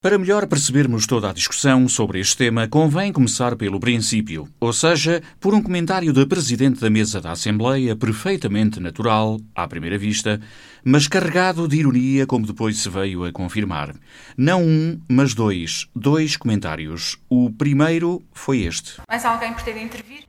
Para 0.00 0.16
melhor 0.16 0.46
percebermos 0.46 1.08
toda 1.08 1.28
a 1.28 1.32
discussão 1.32 1.88
sobre 1.88 2.20
este 2.20 2.36
tema, 2.36 2.68
convém 2.68 3.12
começar 3.12 3.56
pelo 3.56 3.80
princípio, 3.80 4.48
ou 4.60 4.72
seja, 4.72 5.20
por 5.40 5.52
um 5.54 5.60
comentário 5.60 6.12
da 6.12 6.24
Presidente 6.24 6.80
da 6.80 6.88
Mesa 6.88 7.20
da 7.20 7.32
Assembleia, 7.32 7.96
perfeitamente 7.96 8.78
natural, 8.78 9.40
à 9.56 9.66
primeira 9.66 9.98
vista, 9.98 10.40
mas 10.84 11.08
carregado 11.08 11.66
de 11.66 11.78
ironia, 11.78 12.28
como 12.28 12.46
depois 12.46 12.78
se 12.78 12.88
veio 12.88 13.24
a 13.24 13.32
confirmar. 13.32 13.92
Não 14.36 14.62
um, 14.62 15.00
mas 15.08 15.34
dois. 15.34 15.88
Dois 15.96 16.36
comentários. 16.36 17.18
O 17.28 17.50
primeiro 17.50 18.22
foi 18.32 18.58
este. 18.60 19.00
Mais 19.08 19.24
alguém 19.24 19.52
pretende 19.52 19.82
intervir? 19.82 20.22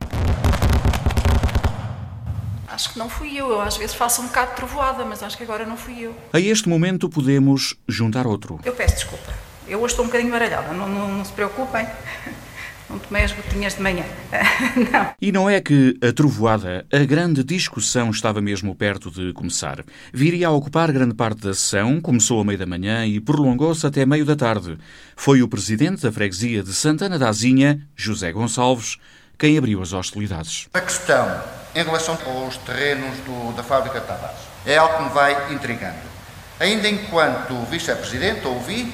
Acho 2.66 2.92
que 2.92 2.98
não 2.98 3.08
fui 3.08 3.36
eu. 3.36 3.50
Eu 3.50 3.60
às 3.60 3.76
vezes 3.76 3.94
faço 3.94 4.20
um 4.20 4.26
bocado 4.26 4.50
de 4.50 4.56
trovoada, 4.56 5.04
mas 5.04 5.22
acho 5.22 5.36
que 5.36 5.44
agora 5.44 5.64
não 5.64 5.76
fui 5.76 6.00
eu. 6.00 6.16
A 6.32 6.40
este 6.40 6.68
momento 6.68 7.08
podemos 7.08 7.76
juntar 7.86 8.26
outro. 8.26 8.58
Eu 8.64 8.72
peço 8.74 8.96
desculpa. 8.96 9.49
Eu 9.70 9.78
hoje 9.78 9.92
estou 9.92 10.04
um 10.04 10.08
bocadinho 10.08 10.32
baralhada, 10.32 10.72
não, 10.72 10.88
não, 10.88 11.08
não 11.08 11.24
se 11.24 11.32
preocupem. 11.32 11.86
Não 12.90 12.98
tomei 12.98 13.22
as 13.22 13.30
gotinhas 13.30 13.76
de 13.76 13.82
manhã. 13.82 14.02
não. 14.92 15.14
E 15.22 15.30
não 15.30 15.48
é 15.48 15.60
que 15.60 15.96
a 16.02 16.12
trovoada, 16.12 16.84
a 16.92 16.98
grande 17.04 17.44
discussão 17.44 18.10
estava 18.10 18.40
mesmo 18.40 18.74
perto 18.74 19.12
de 19.12 19.32
começar. 19.32 19.84
Viria 20.12 20.48
a 20.48 20.50
ocupar 20.50 20.90
grande 20.90 21.14
parte 21.14 21.40
da 21.40 21.54
sessão, 21.54 22.00
começou 22.00 22.40
a 22.40 22.44
meio 22.44 22.58
da 22.58 22.66
manhã 22.66 23.06
e 23.06 23.20
prolongou-se 23.20 23.86
até 23.86 24.04
meio 24.04 24.24
da 24.24 24.34
tarde. 24.34 24.76
Foi 25.14 25.40
o 25.40 25.46
presidente 25.46 26.02
da 26.02 26.10
freguesia 26.10 26.64
de 26.64 26.74
Santana 26.74 27.16
da 27.16 27.28
Azinha, 27.28 27.80
José 27.94 28.32
Gonçalves, 28.32 28.96
quem 29.38 29.56
abriu 29.56 29.80
as 29.80 29.92
hostilidades. 29.92 30.66
A 30.74 30.80
questão 30.80 31.44
em 31.76 31.84
relação 31.84 32.18
aos 32.26 32.56
terrenos 32.56 33.16
do, 33.18 33.52
da 33.54 33.62
fábrica 33.62 34.00
de 34.00 34.06
Tavares 34.08 34.40
é 34.66 34.76
algo 34.76 34.96
que 34.96 35.04
me 35.04 35.10
vai 35.10 35.54
intrigando. 35.54 36.10
Ainda 36.58 36.88
enquanto 36.88 37.54
vice-presidente, 37.70 38.44
ouvi 38.48 38.92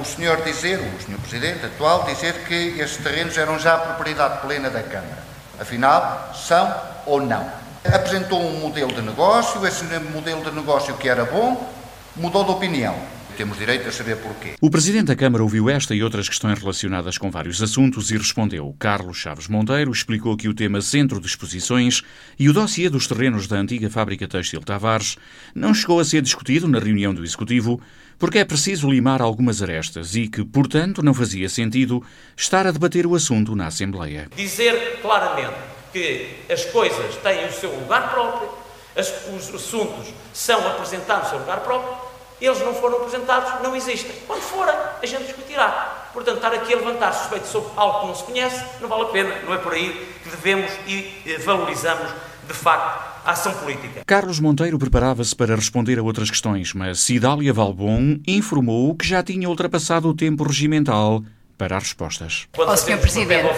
o 0.00 0.04
senhor 0.04 0.42
dizer, 0.42 0.78
o 0.78 1.02
senhor 1.02 1.20
Presidente 1.20 1.66
atual, 1.66 2.04
dizer 2.04 2.44
que 2.46 2.80
estes 2.80 3.02
terrenos 3.02 3.36
eram 3.36 3.58
já 3.58 3.76
propriedade 3.76 4.40
plena 4.40 4.70
da 4.70 4.82
Câmara. 4.82 5.18
Afinal, 5.58 6.32
são 6.34 6.74
ou 7.06 7.20
não? 7.20 7.46
Apresentou 7.84 8.40
um 8.40 8.60
modelo 8.60 8.92
de 8.92 9.02
negócio, 9.02 9.64
esse 9.66 9.84
modelo 10.12 10.42
de 10.44 10.50
negócio 10.52 10.96
que 10.96 11.08
era 11.08 11.24
bom, 11.24 11.72
mudou 12.16 12.44
de 12.44 12.50
opinião. 12.50 12.94
Temos 13.36 13.58
direito 13.58 13.88
a 13.88 13.92
saber 13.92 14.18
porquê. 14.18 14.54
O 14.60 14.70
Presidente 14.70 15.06
da 15.06 15.16
Câmara 15.16 15.42
ouviu 15.42 15.70
esta 15.70 15.94
e 15.94 16.02
outras 16.02 16.28
questões 16.28 16.58
relacionadas 16.58 17.16
com 17.16 17.30
vários 17.30 17.62
assuntos 17.62 18.10
e 18.10 18.16
respondeu. 18.16 18.76
Carlos 18.78 19.16
Chaves 19.16 19.48
Monteiro 19.48 19.90
explicou 19.90 20.36
que 20.36 20.48
o 20.48 20.54
tema 20.54 20.82
Centro 20.82 21.18
de 21.18 21.26
Exposições 21.26 22.02
e 22.38 22.48
o 22.48 22.52
dossiê 22.52 22.90
dos 22.90 23.06
terrenos 23.06 23.46
da 23.46 23.56
antiga 23.56 23.88
fábrica 23.88 24.28
têxtil 24.28 24.60
Tavares 24.60 25.16
não 25.54 25.72
chegou 25.72 25.98
a 25.98 26.04
ser 26.04 26.20
discutido 26.20 26.68
na 26.68 26.78
reunião 26.78 27.14
do 27.14 27.24
Executivo 27.24 27.80
porque 28.22 28.38
é 28.38 28.44
preciso 28.44 28.88
limar 28.88 29.20
algumas 29.20 29.60
arestas 29.60 30.14
e 30.14 30.28
que, 30.28 30.44
portanto, 30.44 31.02
não 31.02 31.12
fazia 31.12 31.48
sentido 31.48 32.00
estar 32.36 32.68
a 32.68 32.70
debater 32.70 33.04
o 33.04 33.16
assunto 33.16 33.56
na 33.56 33.66
Assembleia. 33.66 34.28
Dizer 34.36 35.00
claramente 35.02 35.56
que 35.92 36.28
as 36.48 36.64
coisas 36.66 37.16
têm 37.16 37.48
o 37.48 37.52
seu 37.52 37.74
lugar 37.80 38.12
próprio, 38.12 38.48
os 38.96 39.52
assuntos 39.52 40.14
são 40.32 40.64
apresentados 40.68 41.24
no 41.24 41.30
seu 41.30 41.38
lugar 41.40 41.62
próprio 41.62 42.12
eles 42.40 42.58
não 42.60 42.74
foram 42.74 42.98
apresentados, 42.98 43.62
não 43.62 43.74
existem. 43.76 44.12
Quando 44.26 44.42
forem, 44.42 44.74
a 44.74 45.06
gente 45.06 45.24
discutirá. 45.24 46.08
Portanto, 46.12 46.36
estar 46.36 46.52
aqui 46.52 46.74
a 46.74 46.76
levantar 46.76 47.12
suspeito 47.12 47.46
sobre 47.46 47.70
algo 47.76 48.00
que 48.00 48.06
não 48.06 48.14
se 48.16 48.24
conhece, 48.24 48.64
não 48.80 48.88
vale 48.88 49.02
a 49.02 49.06
pena. 49.06 49.34
Não 49.44 49.54
é 49.54 49.58
por 49.58 49.72
aí 49.72 50.16
que 50.24 50.28
devemos 50.28 50.70
e 50.88 51.22
eh, 51.24 51.38
valorizamos, 51.38 52.10
de 52.46 52.54
facto, 52.54 53.26
a 53.26 53.32
ação 53.32 53.52
política. 53.54 54.02
Carlos 54.06 54.40
Monteiro 54.40 54.78
preparava-se 54.78 55.34
para 55.34 55.54
responder 55.54 55.98
a 55.98 56.02
outras 56.02 56.30
questões, 56.30 56.74
mas 56.74 57.00
Cidália 57.00 57.52
Valbon 57.52 58.18
informou 58.26 58.94
que 58.94 59.06
já 59.06 59.22
tinha 59.22 59.48
ultrapassado 59.48 60.08
o 60.08 60.14
tempo 60.14 60.44
regimental 60.44 61.22
para 61.56 61.76
as 61.76 61.84
respostas. 61.84 62.48
Quando 62.52 62.70
oh, 62.70 62.76
Sr. 62.76 62.98
Presidente, 62.98 63.48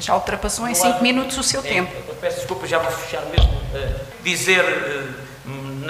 já 0.00 0.14
ultrapassou 0.14 0.66
em 0.68 0.74
5 0.74 1.02
minutos 1.02 1.36
o 1.36 1.42
seu 1.42 1.60
é, 1.60 1.64
tempo. 1.64 1.92
peço 2.20 2.38
desculpa, 2.38 2.66
já 2.66 2.78
vou 2.78 2.90
fechar 2.90 3.24
mesmo. 3.26 3.52
Uh, 3.52 4.22
dizer... 4.24 4.62
Uh, 4.62 5.32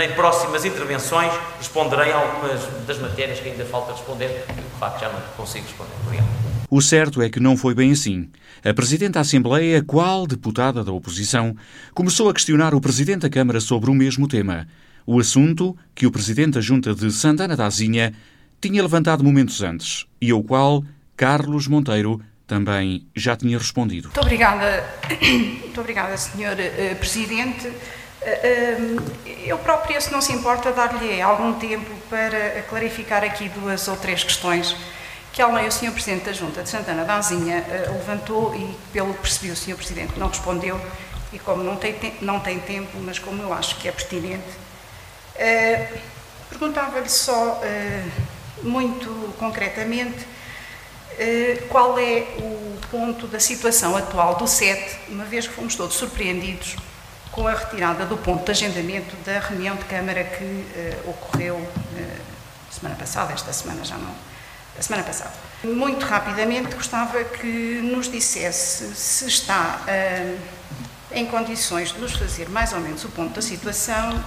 em 0.01 0.13
próximas 0.15 0.65
intervenções 0.65 1.33
responderei 1.59 2.13
a 2.13 2.17
algumas 2.17 2.61
das 2.87 2.99
matérias 2.99 3.41
que 3.41 3.51
ainda 3.51 3.65
falta 3.65 3.93
responder 3.93 4.45
e, 4.49 4.53
de 4.55 4.79
facto, 4.79 5.01
já 5.01 5.09
não 5.09 5.21
consigo 5.37 5.67
responder. 5.67 5.93
Obrigado. 6.05 6.52
O 6.75 6.81
certo 6.81 7.21
é 7.21 7.29
que 7.29 7.39
não 7.39 7.55
foi 7.55 7.75
bem 7.75 7.93
assim. 7.93 8.31
A 8.65 8.73
Presidente 8.73 9.13
da 9.13 9.21
Assembleia, 9.21 9.85
qual 9.85 10.27
deputada 10.27 10.83
da 10.83 10.91
oposição, 10.91 11.55
começou 11.93 12.31
a 12.31 12.33
questionar 12.33 12.75
o 12.75 12.81
Presidente 12.81 13.21
da 13.21 13.29
Câmara 13.29 13.61
sobre 13.61 13.91
o 13.91 13.95
mesmo 13.95 14.27
tema. 14.27 14.67
O 15.05 15.21
assunto 15.21 15.77
que 15.95 16.07
o 16.07 16.11
Presidente 16.11 16.55
da 16.55 16.63
Junta 16.63 16.95
de 16.95 17.13
Santana 17.13 17.55
da 17.55 17.67
Azinha 17.67 18.15
tinha 18.59 18.81
levantado 18.81 19.23
momentos 19.23 19.61
antes 19.61 20.07
e 20.19 20.31
ao 20.31 20.43
qual 20.43 20.83
Carlos 21.15 21.69
Monteiro 21.69 22.23
também 22.47 23.07
já 23.15 23.37
tinha 23.37 23.59
respondido. 23.59 24.09
Muito 24.09 24.21
obrigada, 24.23 24.83
Muito 25.21 25.79
obrigada 25.79 26.17
Sr. 26.17 26.59
Eh, 26.59 26.95
Presidente. 26.95 27.71
Eu 29.45 29.59
própria, 29.59 30.01
se 30.01 30.11
não 30.11 30.23
se 30.23 30.33
importa, 30.33 30.73
dar-lhe 30.73 31.21
algum 31.21 31.53
tempo 31.53 31.91
para 32.09 32.63
clarificar 32.63 33.23
aqui 33.23 33.51
duas 33.51 33.87
ou 33.89 33.97
três 33.97 34.25
questões 34.25 34.75
que, 35.33 35.41
além 35.41 35.67
o 35.67 35.73
Sr. 35.73 35.91
Presidente 35.93 36.27
da 36.27 36.33
Junta 36.33 36.63
de 36.63 36.69
Santana 36.69 37.05
da 37.05 37.17
Azinha 37.17 37.65
eh, 37.69 37.91
levantou 37.91 38.55
e, 38.55 38.77
pelo 38.93 39.15
que 39.15 39.21
percebi, 39.21 39.51
o 39.51 39.57
Sr. 39.57 39.77
Presidente 39.77 40.19
não 40.19 40.29
respondeu 40.29 40.79
e, 41.33 41.39
como 41.39 41.63
não 41.65 41.77
tem, 41.77 41.97
não 42.21 42.39
tem 42.39 42.61
tempo, 42.61 42.99
mas 43.01 43.19
como 43.19 43.43
eu 43.43 43.53
acho 43.53 43.77
que 43.77 43.89
é 43.89 43.93
pertinente, 43.93 44.45
eh, 45.37 45.89
perguntava-lhe 46.51 47.09
só, 47.09 47.61
eh, 47.65 48.05
muito 48.63 49.35
concretamente, 49.39 50.31
qual 51.69 51.99
é 51.99 52.27
o 52.39 52.79
ponto 52.91 53.27
da 53.27 53.39
situação 53.39 53.97
atual 53.97 54.35
do 54.37 54.47
SET, 54.47 54.99
uma 55.09 55.25
vez 55.25 55.47
que 55.47 55.53
fomos 55.53 55.77
todos 55.77 55.95
surpreendidos 55.95 56.77
com 57.31 57.47
a 57.47 57.53
retirada 57.53 58.07
do 58.07 58.17
ponto 58.17 58.45
de 58.45 58.51
agendamento 58.51 59.15
da 59.25 59.39
reunião 59.39 59.77
de 59.77 59.85
Câmara 59.85 60.25
que 60.25 60.65
ocorreu 61.07 61.61
semana 62.71 62.97
passada, 62.97 63.33
esta 63.35 63.53
semana 63.53 63.85
já 63.85 63.97
não, 63.99 64.15
a 64.79 64.83
semana 64.83 65.05
passada. 65.05 65.33
Muito 65.65 66.05
rapidamente 66.07 66.75
gostava 66.75 67.23
que 67.25 67.81
nos 67.83 68.11
dissesse 68.11 68.95
se 68.95 69.27
está 69.27 69.81
uh, 69.87 70.39
em 71.15 71.27
condições 71.27 71.93
de 71.93 72.01
nos 72.01 72.13
fazer 72.13 72.49
mais 72.49 72.73
ou 72.73 72.81
menos 72.81 73.05
o 73.05 73.09
ponto 73.11 73.35
da 73.35 73.43
situação, 73.43 74.25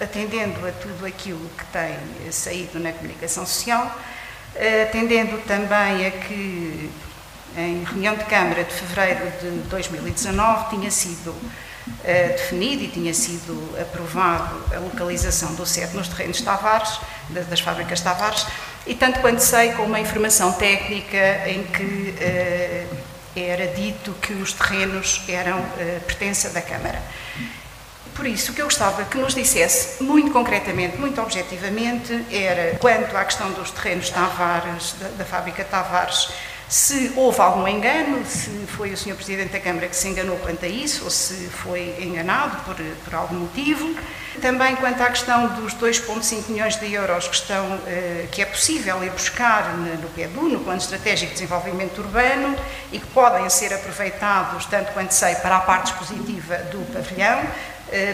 atendendo 0.00 0.66
a 0.66 0.72
tudo 0.72 1.04
aquilo 1.04 1.48
que 1.50 1.64
tem 1.66 1.98
saído 2.30 2.78
na 2.80 2.92
comunicação 2.92 3.44
social, 3.44 3.94
atendendo 4.82 5.36
também 5.46 6.06
a 6.06 6.10
que 6.10 6.90
em 7.56 7.84
reunião 7.84 8.16
de 8.16 8.24
Câmara 8.24 8.64
de 8.64 8.72
fevereiro 8.72 9.30
de 9.40 9.50
2019 9.68 10.70
tinha 10.70 10.90
sido 10.90 11.34
definido 12.02 12.84
e 12.84 12.88
tinha 12.88 13.12
sido 13.12 13.76
aprovado 13.80 14.62
a 14.74 14.78
localização 14.78 15.54
do 15.54 15.66
SET 15.66 15.94
nos 15.94 16.08
terrenos 16.08 16.40
Tavares, 16.40 17.00
das 17.28 17.60
fábricas 17.60 18.00
Tavares, 18.00 18.46
e 18.86 18.94
tanto 18.94 19.20
quanto 19.20 19.40
sei, 19.40 19.72
com 19.72 19.84
uma 19.84 20.00
informação 20.00 20.52
técnica 20.52 21.48
em 21.48 21.62
que 21.64 22.14
eh, 22.20 22.86
era 23.36 23.68
dito 23.68 24.12
que 24.20 24.32
os 24.34 24.52
terrenos 24.52 25.22
eram 25.28 25.58
uh, 25.58 26.00
pertença 26.06 26.50
da 26.50 26.60
Câmara. 26.60 27.00
Por 28.14 28.26
isso, 28.26 28.52
o 28.52 28.54
que 28.54 28.60
eu 28.60 28.66
gostava 28.66 29.04
que 29.04 29.16
nos 29.16 29.34
dissesse, 29.34 30.02
muito 30.02 30.30
concretamente, 30.30 30.98
muito 30.98 31.18
objetivamente, 31.20 32.26
era 32.30 32.76
quanto 32.78 33.16
à 33.16 33.24
questão 33.24 33.50
dos 33.52 33.70
terrenos 33.70 34.10
Tavares, 34.10 34.94
da, 35.00 35.08
da 35.08 35.24
fábrica 35.24 35.64
Tavares, 35.64 36.28
se 36.68 37.12
houve 37.16 37.40
algum 37.40 37.66
engano, 37.66 38.24
se 38.26 38.50
foi 38.66 38.92
o 38.92 38.96
Sr. 38.96 39.14
Presidente 39.14 39.52
da 39.52 39.60
Câmara 39.60 39.88
que 39.88 39.96
se 39.96 40.08
enganou 40.08 40.36
quanto 40.38 40.64
a 40.64 40.68
isso, 40.68 41.04
ou 41.04 41.10
se 41.10 41.48
foi 41.48 41.96
enganado 42.00 42.56
por, 42.64 42.76
por 43.04 43.14
algum 43.14 43.36
motivo. 43.36 43.94
Também 44.40 44.76
quanto 44.76 45.02
à 45.02 45.10
questão 45.10 45.48
dos 45.48 45.74
2,5 45.74 46.48
milhões 46.48 46.76
de 46.76 46.92
euros 46.92 47.28
que, 47.28 47.34
estão, 47.34 47.78
eh, 47.86 48.26
que 48.32 48.40
é 48.40 48.46
possível 48.46 49.04
ir 49.04 49.10
buscar 49.10 49.74
no 49.74 50.08
PEDU, 50.08 50.48
no 50.48 50.60
Plano 50.60 50.80
Estratégico 50.80 51.32
de 51.32 51.40
Desenvolvimento 51.40 51.98
Urbano, 51.98 52.56
e 52.90 52.98
que 52.98 53.06
podem 53.08 53.48
ser 53.50 53.74
aproveitados, 53.74 54.64
tanto 54.66 54.92
quanto 54.92 55.12
sei, 55.12 55.34
para 55.36 55.56
a 55.56 55.60
parte 55.60 55.92
dispositiva 55.92 56.56
do 56.70 56.92
pavilhão, 56.92 57.42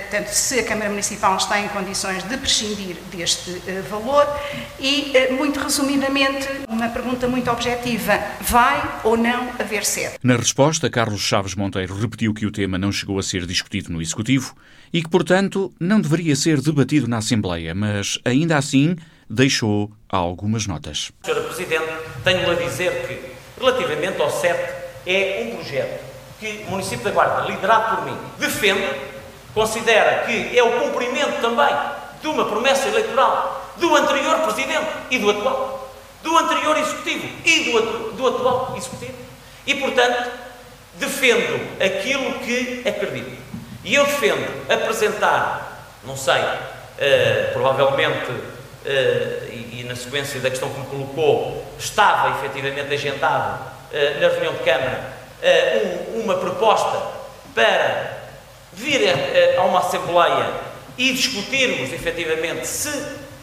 portanto, 0.00 0.28
se 0.28 0.58
a 0.58 0.64
Câmara 0.64 0.90
Municipal 0.90 1.36
está 1.36 1.60
em 1.60 1.68
condições 1.68 2.22
de 2.24 2.36
prescindir 2.36 2.96
deste 3.10 3.62
eh, 3.66 3.82
valor 3.88 4.26
e, 4.80 5.16
eh, 5.16 5.30
muito 5.32 5.60
resumidamente, 5.60 6.48
uma 6.68 6.88
pergunta 6.88 7.28
muito 7.28 7.50
objetiva, 7.50 8.18
vai 8.40 9.00
ou 9.04 9.16
não 9.16 9.50
haver 9.58 9.84
sede? 9.84 10.16
Na 10.22 10.36
resposta, 10.36 10.90
Carlos 10.90 11.20
Chaves 11.20 11.54
Monteiro 11.54 11.94
repetiu 11.94 12.34
que 12.34 12.46
o 12.46 12.50
tema 12.50 12.76
não 12.76 12.90
chegou 12.90 13.18
a 13.18 13.22
ser 13.22 13.46
discutido 13.46 13.92
no 13.92 14.02
Executivo 14.02 14.54
e 14.92 15.02
que, 15.02 15.08
portanto, 15.08 15.72
não 15.78 16.00
deveria 16.00 16.34
ser 16.34 16.60
debatido 16.60 17.06
na 17.06 17.18
Assembleia, 17.18 17.74
mas, 17.74 18.18
ainda 18.24 18.56
assim, 18.56 18.96
deixou 19.28 19.92
algumas 20.08 20.66
notas. 20.66 21.12
Sra. 21.22 21.40
Presidente, 21.42 21.92
tenho 22.24 22.50
a 22.50 22.54
dizer 22.54 23.06
que, 23.06 23.60
relativamente 23.60 24.20
ao 24.20 24.30
CEP, 24.30 24.58
é 25.06 25.50
um 25.52 25.56
projeto 25.56 26.04
que 26.40 26.64
o 26.66 26.70
município 26.70 27.04
da 27.04 27.10
Guarda, 27.10 27.50
liderado 27.50 27.96
por 27.96 28.04
mim, 28.06 28.16
defende 28.38 29.17
considera 29.58 30.22
que 30.24 30.56
é 30.56 30.62
o 30.62 30.78
cumprimento 30.78 31.40
também 31.40 31.74
de 32.20 32.28
uma 32.28 32.44
promessa 32.44 32.86
eleitoral 32.86 33.74
do 33.76 33.96
anterior 33.96 34.38
presidente 34.42 34.86
e 35.10 35.18
do 35.18 35.30
atual. 35.30 35.92
do 36.22 36.38
anterior 36.38 36.76
Executivo 36.78 37.28
e 37.44 37.64
do, 37.64 38.12
do 38.12 38.26
atual 38.28 38.74
Executivo. 38.76 39.14
E, 39.66 39.74
portanto, 39.74 40.30
defendo 40.94 41.82
aquilo 41.82 42.38
que 42.40 42.84
acredito. 42.88 43.36
E 43.84 43.94
eu 43.96 44.04
defendo 44.04 44.70
apresentar, 44.70 45.90
não 46.04 46.16
sei, 46.16 46.40
uh, 46.40 47.52
provavelmente, 47.52 48.30
uh, 48.30 48.38
e, 48.84 49.80
e, 49.80 49.86
na 49.88 49.96
sequência 49.96 50.40
da 50.40 50.50
questão 50.50 50.70
que 50.70 50.78
me 50.78 50.86
colocou, 50.86 51.64
estava 51.78 52.38
efetivamente 52.38 52.94
agendado 52.94 53.60
uh, 53.92 54.20
na 54.20 54.28
reunião 54.28 54.52
de 54.52 54.60
Câmara 54.60 55.18
um, 56.14 56.22
uma 56.22 56.34
proposta 56.34 57.00
para 57.54 58.17
vir 58.78 59.08
a, 59.08 59.60
a, 59.60 59.64
uma 59.64 59.80
Assembleia 59.80 60.52
e 60.96 61.12
discutirmos 61.12 61.92
efetivamente 61.92 62.66
se 62.66 62.90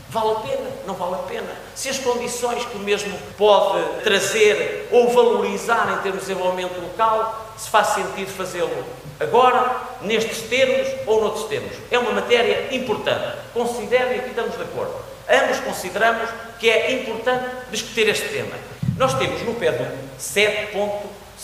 vale 0.10 0.32
a 0.32 0.36
pena, 0.36 0.70
não 0.88 0.94
vale 0.94 1.16
a 1.16 1.20
pena, 1.20 1.50
se 1.76 1.90
as 1.90 1.98
condições 1.98 2.64
que 2.66 2.78
o 2.78 2.80
mesmo 2.80 3.18
pode 3.38 4.04
trazer 4.04 4.88
ou 4.92 5.12
valorizar 5.12 5.98
em 5.98 6.04
termos 6.04 6.22
de 6.22 6.28
desenvolvimento 6.28 6.80
local, 6.80 7.54
se 7.58 7.70
faz 7.70 7.88
sentido 7.88 8.32
fazê-lo 8.32 8.86
agora, 9.20 9.76
nestes 10.02 10.42
termos 10.44 10.88
ou 11.06 11.22
noutros 11.22 11.46
termos. 11.46 11.76
É 11.92 12.00
uma 12.00 12.12
matéria 12.12 12.74
importante. 12.74 13.38
Considero 13.54 14.14
e 14.14 14.20
aqui 14.20 14.30
estamos 14.30 14.56
de 14.56 14.64
acordo. 14.64 14.94
Ambos 15.30 15.60
consideramos 15.60 16.30
que 16.60 16.70
é 16.70 16.92
importante 17.02 17.46
discutir 17.72 18.08
este 18.08 18.28
tema. 18.30 18.56
Nós 18.98 19.14
temos 19.16 19.42
no 19.42 19.56
PEDU 19.56 19.86
7. 20.18 20.72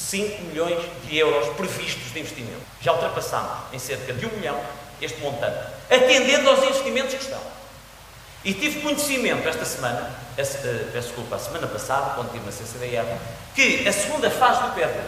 5 0.09 0.41
milhões 0.43 0.83
de 1.05 1.17
euros 1.17 1.55
previstos 1.55 2.11
de 2.11 2.19
investimento. 2.19 2.61
Já 2.81 2.93
ultrapassámos 2.93 3.51
em 3.71 3.79
cerca 3.79 4.13
de 4.13 4.25
1 4.25 4.29
milhão 4.29 4.59
este 5.01 5.19
montante, 5.21 5.57
atendendo 5.89 6.49
aos 6.49 6.63
investimentos 6.63 7.13
que 7.13 7.23
estão. 7.23 7.39
E 8.43 8.53
tive 8.53 8.81
conhecimento 8.81 9.47
esta 9.47 9.65
semana, 9.65 10.09
eh, 10.37 10.43
peço 10.91 11.07
desculpa, 11.07 11.35
a 11.35 11.39
semana 11.39 11.67
passada, 11.67 12.15
quando 12.15 12.31
tive 12.31 12.45
na 12.45 12.51
CCDR, 12.51 13.05
que 13.53 13.87
a 13.87 13.93
segunda 13.93 14.29
fase 14.31 14.61
do 14.63 14.71
PERDA, 14.73 15.03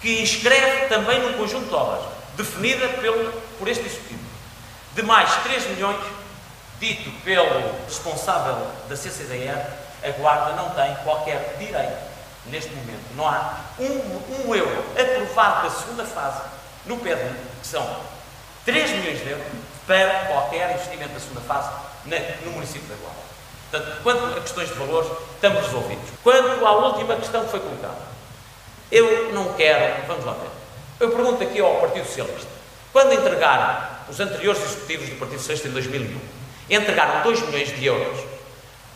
que 0.00 0.22
inscreve 0.22 0.86
também 0.88 1.20
num 1.20 1.34
conjunto 1.34 1.68
de 1.68 1.74
obras, 1.74 2.06
definida 2.36 2.88
pelo, 2.88 3.32
por 3.58 3.68
este 3.68 3.84
Executivo, 3.84 4.20
de 4.94 5.02
mais 5.02 5.34
3 5.42 5.68
milhões, 5.68 6.00
dito 6.78 7.10
pelo 7.22 7.84
responsável 7.86 8.66
da 8.88 8.96
CCDR, 8.96 9.60
a 10.02 10.10
Guarda 10.18 10.56
não 10.56 10.70
tem 10.70 10.94
qualquer 11.04 11.56
direito 11.58 12.09
neste 12.46 12.70
momento. 12.72 13.14
Não 13.16 13.26
há 13.26 13.60
um, 13.78 14.48
um 14.48 14.54
euro 14.54 14.84
aprovado 14.98 15.68
da 15.68 15.74
segunda 15.74 16.04
fase 16.04 16.42
no 16.86 16.96
PERDE, 16.98 17.34
que 17.60 17.66
são 17.66 17.96
3 18.64 18.90
milhões 18.90 19.20
de 19.20 19.30
euros, 19.30 19.46
para 19.86 20.26
qualquer 20.26 20.72
investimento 20.72 21.12
da 21.12 21.20
segunda 21.20 21.40
fase 21.40 21.70
no 22.44 22.52
município 22.52 22.88
da 22.88 22.94
Guarda. 22.96 23.30
Portanto, 23.70 24.02
quanto 24.02 24.38
a 24.38 24.40
questões 24.40 24.68
de 24.68 24.74
valores, 24.74 25.10
estamos 25.34 25.62
resolvidos. 25.64 26.10
Quanto 26.22 26.66
à 26.66 26.72
última 26.72 27.16
questão 27.16 27.44
que 27.44 27.50
foi 27.50 27.60
colocada, 27.60 28.10
eu 28.90 29.32
não 29.32 29.52
quero, 29.54 30.06
vamos 30.06 30.24
lá 30.24 30.32
ver, 30.32 30.50
eu 30.98 31.10
pergunto 31.10 31.42
aqui 31.42 31.60
ao 31.60 31.76
Partido 31.76 32.06
Socialista, 32.06 32.48
quando 32.92 33.12
entregaram 33.12 33.88
os 34.08 34.18
anteriores 34.18 34.60
executivos 34.62 35.08
do 35.08 35.16
Partido 35.16 35.38
Socialista 35.38 35.68
em 35.68 35.72
2001, 35.72 36.20
entregaram 36.68 37.22
2 37.22 37.40
milhões 37.42 37.68
de 37.68 37.86
euros 37.86 38.18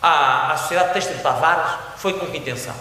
à, 0.01 0.51
à 0.51 0.57
Sociedade 0.57 0.93
Têxtil 0.93 1.19
Tavares, 1.19 1.77
foi 1.97 2.13
com 2.13 2.25
que 2.27 2.37
intenção? 2.37 2.75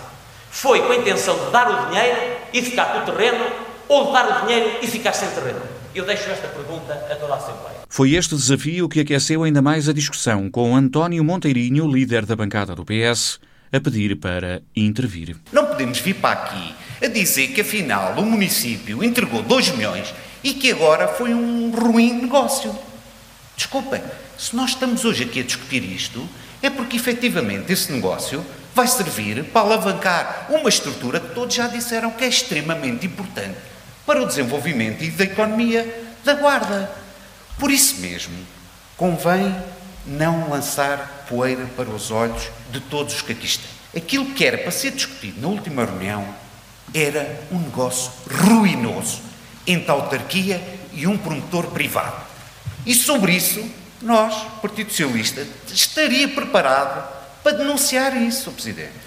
Foi 0.55 0.81
com 0.83 0.93
a 0.93 0.97
intenção 0.97 1.37
de 1.45 1.51
dar 1.51 1.69
o 1.69 1.89
dinheiro 1.89 2.17
e 2.53 2.63
ficar 2.63 2.85
com 2.93 2.99
o 3.01 3.13
terreno, 3.13 3.45
ou 3.89 4.07
de 4.07 4.13
dar 4.13 4.39
o 4.39 4.47
dinheiro 4.47 4.79
e 4.81 4.87
ficar 4.87 5.13
sem 5.13 5.29
terreno? 5.31 5.61
Eu 5.93 6.07
deixo 6.07 6.31
esta 6.31 6.47
pergunta 6.47 6.95
a 7.11 7.17
toda 7.17 7.35
a 7.35 7.37
Assembleia. 7.37 7.79
Foi 7.89 8.15
este 8.15 8.37
desafio 8.37 8.89
que 8.89 9.01
aqueceu 9.01 9.43
ainda 9.43 9.61
mais 9.61 9.89
a 9.89 9.93
discussão, 9.93 10.49
com 10.49 10.77
António 10.77 11.25
Monteirinho, 11.25 11.91
líder 11.91 12.25
da 12.25 12.37
bancada 12.37 12.73
do 12.73 12.85
PS, 12.85 13.41
a 13.73 13.81
pedir 13.81 14.15
para 14.15 14.63
intervir. 14.77 15.37
Não 15.53 15.67
podemos 15.67 15.99
vir 15.99 16.15
para 16.15 16.41
aqui 16.41 16.75
a 17.03 17.09
dizer 17.09 17.49
que 17.49 17.61
afinal 17.61 18.15
o 18.17 18.25
município 18.25 19.03
entregou 19.03 19.43
2 19.43 19.71
milhões 19.71 20.15
e 20.45 20.55
que 20.55 20.71
agora 20.71 21.09
foi 21.09 21.35
um 21.35 21.73
ruim 21.73 22.23
negócio. 22.23 22.73
Desculpem, 23.57 24.01
se 24.39 24.55
nós 24.55 24.71
estamos 24.71 25.05
hoje 25.05 25.25
aqui 25.25 25.41
a 25.41 25.43
discutir 25.43 25.83
isto, 25.83 26.27
é 26.63 26.71
porque 26.71 26.97
efetivamente 26.97 27.73
esse 27.73 27.93
negócio 27.93 28.47
vai 28.75 28.89
servir 28.89 29.45
para 29.45 29.61
alavancar 29.63 30.47
uma 30.51 30.69
estrutura 30.69 31.21
que 31.21 31.35
todos 31.35 31.55
já 31.55 31.69
disseram 31.69 32.11
que 32.11 32.25
é 32.25 32.29
extremamente 32.29 33.07
importante 33.07 33.57
para 34.05 34.23
o 34.23 34.27
desenvolvimento 34.27 35.03
e 35.03 35.11
da 35.11 35.25
economia 35.25 36.05
da 36.25 36.35
Guarda. 36.35 36.91
Por 37.59 37.71
isso 37.71 38.01
mesmo, 38.01 38.35
convém 38.97 39.55
não 40.07 40.51
lançar 40.51 41.25
poeira 41.29 41.65
para 41.77 41.89
os 41.89 42.11
olhos 42.11 42.51
de 42.71 42.81
todos 42.81 43.15
os 43.15 43.23
que 43.23 43.33
aqui 43.33 43.47
estão. 43.47 43.71
Aquilo 43.97 44.27
que 44.35 44.45
era 44.45 44.59
para 44.59 44.73
ser 44.73 44.91
discutido 44.91 45.41
na 45.41 45.49
última 45.49 45.85
reunião 45.85 46.27
era 46.93 47.41
um 47.51 47.59
negócio 47.59 48.11
ruinoso 48.29 49.23
entre 49.67 49.91
a 49.91 49.95
autarquia 49.95 50.61
e 50.93 51.07
um 51.07 51.17
promotor 51.17 51.69
privado. 51.69 52.23
E 52.85 52.95
sobre 52.95 53.33
isso, 53.33 53.65
nós, 54.03 54.35
Partido 54.61 54.91
Socialista, 54.91 55.47
estaria 55.73 56.29
preparado 56.29 57.14
para 57.45 57.59
denunciar 57.59 58.21
isso, 58.21 58.51
Presidente. 58.51 59.05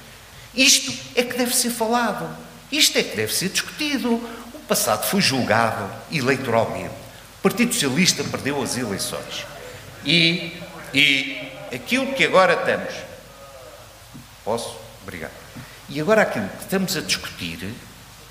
Isto 0.56 0.94
é 1.16 1.24
que 1.24 1.38
deve 1.38 1.54
ser 1.54 1.72
falado. 1.72 2.30
Isto 2.72 2.98
é 2.98 3.04
que 3.04 3.18
deve 3.18 3.34
ser 3.34 3.50
discutido 3.50 4.22
passado 4.68 5.07
foi 5.07 5.22
julgado 5.22 5.89
eleitoralmente. 6.12 6.94
O 7.39 7.42
Partido 7.42 7.74
Socialista 7.74 8.24
perdeu 8.25 8.62
as 8.62 8.78
eleições. 8.78 9.45
E, 10.06 10.62
e 10.94 11.51
aquilo 11.74 12.13
que 12.13 12.24
agora 12.25 12.54
estamos. 12.54 12.94
Posso? 14.44 14.75
Obrigado. 15.01 15.31
E 15.89 16.01
agora 16.01 16.22
aquilo 16.22 16.50
que 16.50 16.63
estamos 16.63 16.98
a 16.98 17.01
discutir 17.01 17.74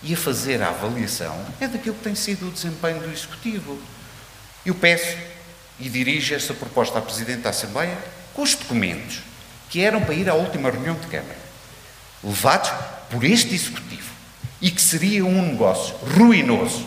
e 0.03 0.12
a 0.12 0.17
fazer 0.17 0.62
a 0.62 0.69
avaliação 0.69 1.44
é 1.58 1.67
daquilo 1.67 1.97
que 1.97 2.05
tem 2.05 2.14
sido 2.14 2.49
o 2.49 2.50
desempenho 2.50 3.00
do 3.00 3.11
Executivo. 3.11 3.81
Eu 4.64 4.75
peço 4.75 5.17
e 5.81 5.88
dirijo 5.88 6.35
esta 6.35 6.53
proposta 6.53 6.99
à 6.99 7.03
Presidente 7.03 7.41
da 7.41 7.50
Assembleia 7.50 7.97
com 8.35 8.43
os 8.43 8.55
documentos 8.55 9.20
que 9.69 9.83
eram 9.83 10.01
para 10.01 10.15
ir 10.15 10.29
à 10.29 10.35
última 10.35 10.71
reunião 10.71 10.95
de 10.95 11.07
Câmara, 11.07 11.39
levados 12.23 12.71
por 13.11 13.25
este 13.25 13.55
Executivo 13.55 14.11
e 14.61 14.71
que 14.71 14.81
seria 14.81 15.25
um 15.25 15.43
negócio 15.43 15.95
ruinoso 15.97 16.87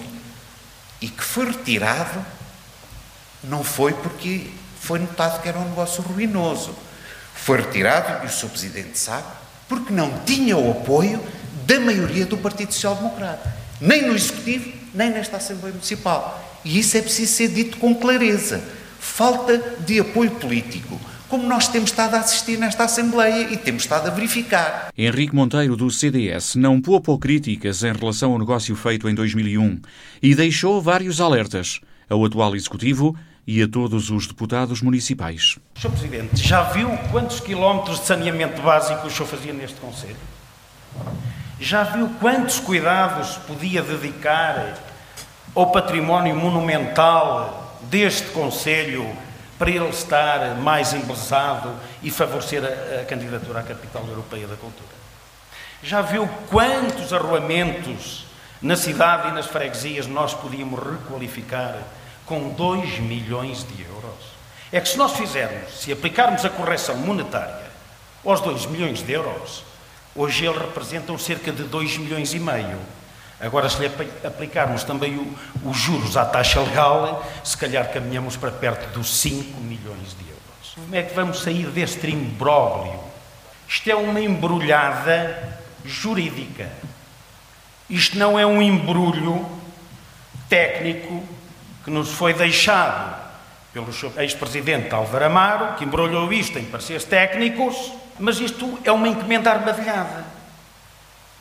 e 1.02 1.08
que 1.08 1.24
foi 1.24 1.46
retirado, 1.46 2.26
não 3.44 3.64
foi 3.64 3.94
porque 3.94 4.48
foi 4.80 5.00
notado 5.00 5.42
que 5.42 5.48
era 5.48 5.58
um 5.60 5.70
negócio 5.70 6.02
ruinoso. 6.02 6.76
Foi 7.36 7.58
retirado, 7.58 8.26
e 8.26 8.28
o 8.28 8.30
Sr. 8.30 8.50
Presidente 8.50 8.98
sabe, 8.98 9.28
porque 9.68 9.94
não 9.94 10.20
tinha 10.26 10.58
o 10.58 10.72
apoio 10.72 11.24
da 11.66 11.80
maioria 11.80 12.26
do 12.26 12.38
Partido 12.38 12.74
Social 12.74 12.96
Democrata, 12.96 13.56
nem 13.80 14.02
no 14.08 14.16
Executivo, 14.16 14.74
nem 14.94 15.10
nesta 15.10 15.38
Assembleia 15.38 15.74
Municipal. 15.74 16.60
E 16.66 16.80
isso 16.80 16.98
é 16.98 17.02
preciso 17.02 17.34
ser 17.34 17.50
dito 17.50 17.78
com 17.78 17.96
clareza. 17.96 18.62
Falta 19.00 19.58
de 19.80 20.00
apoio 20.00 20.32
político 20.32 21.00
como 21.30 21.48
nós 21.48 21.68
temos 21.68 21.92
estado 21.92 22.16
a 22.16 22.20
assistir 22.20 22.58
nesta 22.58 22.86
Assembleia 22.86 23.54
e 23.54 23.58
temos 23.58 23.84
estado 23.84 24.08
a 24.08 24.10
verificar. 24.10 24.92
Henrique 24.98 25.36
Monteiro, 25.36 25.78
do 25.78 25.90
CDS, 25.92 26.56
não 26.56 26.82
poupou 26.82 27.20
críticas 27.20 27.84
em 27.84 27.94
relação 27.94 28.34
ao 28.34 28.40
negócio 28.40 28.76
feito 28.76 29.08
em 29.08 29.14
2001 29.14 29.80
e 30.22 30.34
deixou 30.34 30.82
vários 30.82 31.22
alertas 31.22 31.80
ao 32.10 32.26
atual 32.26 32.56
Executivo 32.56 33.16
e 33.46 33.62
a 33.62 33.68
todos 33.68 34.10
os 34.10 34.28
deputados 34.28 34.82
municipais. 34.82 35.58
Sr. 35.76 35.90
Presidente, 35.92 36.38
já 36.38 36.64
viu 36.64 36.90
quantos 37.12 37.40
quilómetros 37.40 38.00
de 38.00 38.08
saneamento 38.08 38.62
básico 38.62 39.08
o 39.08 39.12
senhor 39.12 39.28
fazia 39.28 39.54
neste 39.54 39.80
Conselho? 39.80 40.18
Já 41.60 41.84
viu 41.84 42.10
quantos 42.20 42.60
cuidados 42.60 43.38
podia 43.48 43.84
dedicar 43.84 44.78
ao 45.54 45.72
património 45.72 46.36
monumental 46.36 47.78
deste 47.90 48.30
Conselho 48.30 49.06
para 49.60 49.70
ele 49.70 49.90
estar 49.90 50.56
mais 50.56 50.94
embelezado 50.94 51.76
e 52.02 52.10
favorecer 52.10 52.64
a, 52.64 53.02
a 53.02 53.06
candidatura 53.06 53.60
à 53.60 53.64
Capital 53.64 54.06
Europeia 54.08 54.48
da 54.48 54.56
Cultura. 54.56 54.98
Já 55.84 56.02
viu 56.02 56.28
quantos 56.50 57.12
arruamentos 57.14 58.26
na 58.62 58.78
cidade 58.78 59.28
e 59.28 59.32
nas 59.32 59.48
freguesias 59.48 60.08
nós 60.08 60.34
podíamos 60.34 60.80
requalificar 60.80 61.78
com 62.26 62.50
2 62.50 63.00
milhões 63.00 63.66
de 63.68 63.84
euros? 63.84 64.40
É 64.72 64.80
que 64.80 64.88
se 64.88 64.98
nós 64.98 65.14
fizermos, 65.14 65.82
se 65.82 65.92
aplicarmos 65.92 66.46
a 66.46 66.50
correção 66.50 66.96
monetária 66.96 67.70
aos 68.26 68.40
2 68.42 68.66
milhões 68.68 69.02
de 69.02 69.12
euros, 69.12 69.64
hoje 70.16 70.46
eles 70.46 70.58
representam 70.58 71.18
cerca 71.18 71.52
de 71.52 71.64
2 71.64 71.98
milhões 71.98 72.34
e 72.34 72.40
meio. 72.40 72.80
Agora, 73.40 73.70
se 73.70 73.80
lhe 73.80 73.92
aplicarmos 74.26 74.84
também 74.84 75.36
os 75.64 75.78
juros 75.78 76.18
à 76.18 76.26
taxa 76.26 76.60
legal, 76.60 77.26
se 77.44 77.56
calhar 77.58 77.90
caminhamos 77.92 78.36
para 78.36 78.52
perto 78.52 78.92
dos 78.94 79.16
5 79.18 79.62
milhões 79.62 80.16
de 80.18 80.30
euros. 80.30 80.74
Como 80.76 80.96
é 80.96 81.04
que 81.04 81.14
vamos 81.14 81.42
sair 81.42 81.68
deste 81.68 82.08
imbróglio? 82.08 83.00
Isto 83.68 83.90
é 83.90 83.96
uma 83.96 84.20
embrulhada 84.20 85.58
jurídica. 85.86 86.70
Isto 87.90 88.18
não 88.18 88.38
é 88.38 88.46
um 88.46 88.62
embrulho 88.62 89.46
técnico 90.50 91.24
que 91.84 91.92
nos 91.92 92.10
foi 92.10 92.34
deixado 92.34 93.16
pelo 93.72 93.88
ex-presidente 94.18 94.94
Álvaro 94.94 95.26
Amaro, 95.26 95.76
que 95.76 95.86
embrulhou 95.86 96.34
isto 96.34 96.58
em 96.58 96.66
pareceres 96.66 97.06
técnicos 97.06 97.94
Mas 98.20 98.40
isto 98.40 98.78
é 98.84 98.92
uma 98.92 99.08
encomenda 99.08 99.50
armadilhada. 99.50 100.26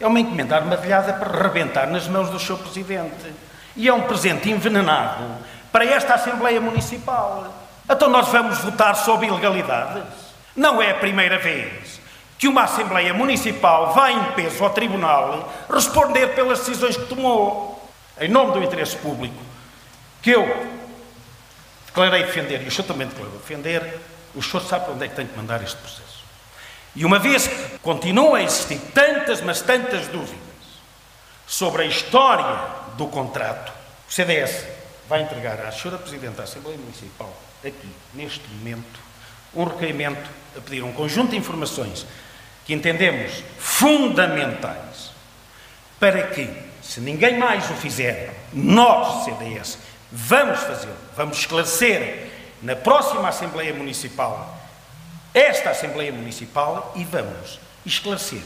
É 0.00 0.07
uma 0.07 0.21
encomenda 0.21 0.57
armadilhada 0.57 1.12
para 1.12 1.43
rebentar 1.43 1.88
nas 1.88 2.07
mãos 2.07 2.31
do 2.31 2.38
seu 2.38 2.57
Presidente. 2.57 3.33
E 3.75 3.88
é 3.88 3.93
um 3.93 4.02
presente 4.02 4.50
envenenado 4.50 5.25
para 5.73 5.85
esta 5.85 6.14
Assembleia 6.14 6.61
Municipal. 6.61 7.52
Então 7.88 8.09
nós 8.09 8.28
vamos 8.28 8.59
votar 8.59 8.95
sobre 8.97 9.26
ilegalidades? 9.26 10.02
Não 10.55 10.81
é 10.83 10.90
a 10.90 10.95
primeira 10.95 11.38
vez 11.38 12.00
que 12.38 12.47
uma 12.47 12.62
Assembleia 12.62 13.12
Municipal 13.12 13.93
vai 13.93 14.12
em 14.12 14.25
peso 14.33 14.62
ao 14.62 14.71
Tribunal 14.71 15.52
responder 15.69 16.28
pelas 16.35 16.61
decisões 16.61 16.97
que 16.97 17.07
tomou, 17.07 17.90
em 18.21 18.28
nome 18.28 18.52
do 18.52 18.62
interesse 18.62 18.97
público, 18.97 19.43
que 20.23 20.31
eu 20.31 20.47
declarei 21.87 22.23
defender, 22.23 22.62
e 22.62 22.69
o 22.69 22.71
senhor 22.71 22.87
também 22.87 23.09
declarou 23.09 23.37
defender, 23.38 24.00
o 24.35 24.43
senhor 24.43 24.62
sabe 24.62 24.85
para 24.85 24.95
onde 24.95 25.05
é 25.05 25.09
que 25.09 25.17
tem 25.17 25.26
que 25.26 25.37
mandar 25.37 25.62
este 25.62 25.76
processo. 25.76 26.07
E 26.99 27.05
uma 27.05 27.21
vez 27.21 27.47
que 27.47 27.78
continuam 27.78 28.35
a 28.35 28.43
existir 28.43 28.81
tantas, 28.93 29.40
mas 29.40 29.62
tantas 29.62 30.09
dúvidas 30.09 30.37
sobre 31.47 31.85
a 31.85 31.87
história 31.87 32.59
do 32.97 33.07
contrato, 33.07 33.73
o 34.09 34.12
CDS 34.12 34.67
vai 35.09 35.23
entregar 35.23 35.64
à 35.64 35.71
senhora 35.71 35.97
Presidente 35.97 36.35
da 36.35 36.43
Assembleia 36.43 36.76
Municipal, 36.76 37.33
aqui, 37.64 37.88
neste 38.12 38.43
momento, 38.49 38.99
um 39.55 39.62
requerimento 39.62 40.28
a 40.57 40.61
pedir 40.61 40.83
um 40.83 40.93
conjunto 40.93 41.31
de 41.31 41.37
informações 41.37 42.05
que 42.67 42.75
entendemos 42.75 43.45
fundamentais 43.59 45.12
para 46.00 46.26
que, 46.26 46.50
se 46.83 47.00
ninguém 47.00 47.38
mais 47.38 47.71
o 47.71 47.75
fizer, 47.75 48.35
nós, 48.52 49.25
CDS, 49.25 49.78
vamos 50.11 50.59
fazê-lo, 50.59 50.97
vamos 51.17 51.38
esclarecer 51.38 52.28
na 52.61 52.75
próxima 52.75 53.28
Assembleia 53.28 53.73
Municipal 53.73 54.59
esta 55.38 55.71
Assembleia 55.71 56.12
Municipal 56.12 56.92
e 56.97 57.04
vamos 57.04 57.61
esclarecer 57.87 58.42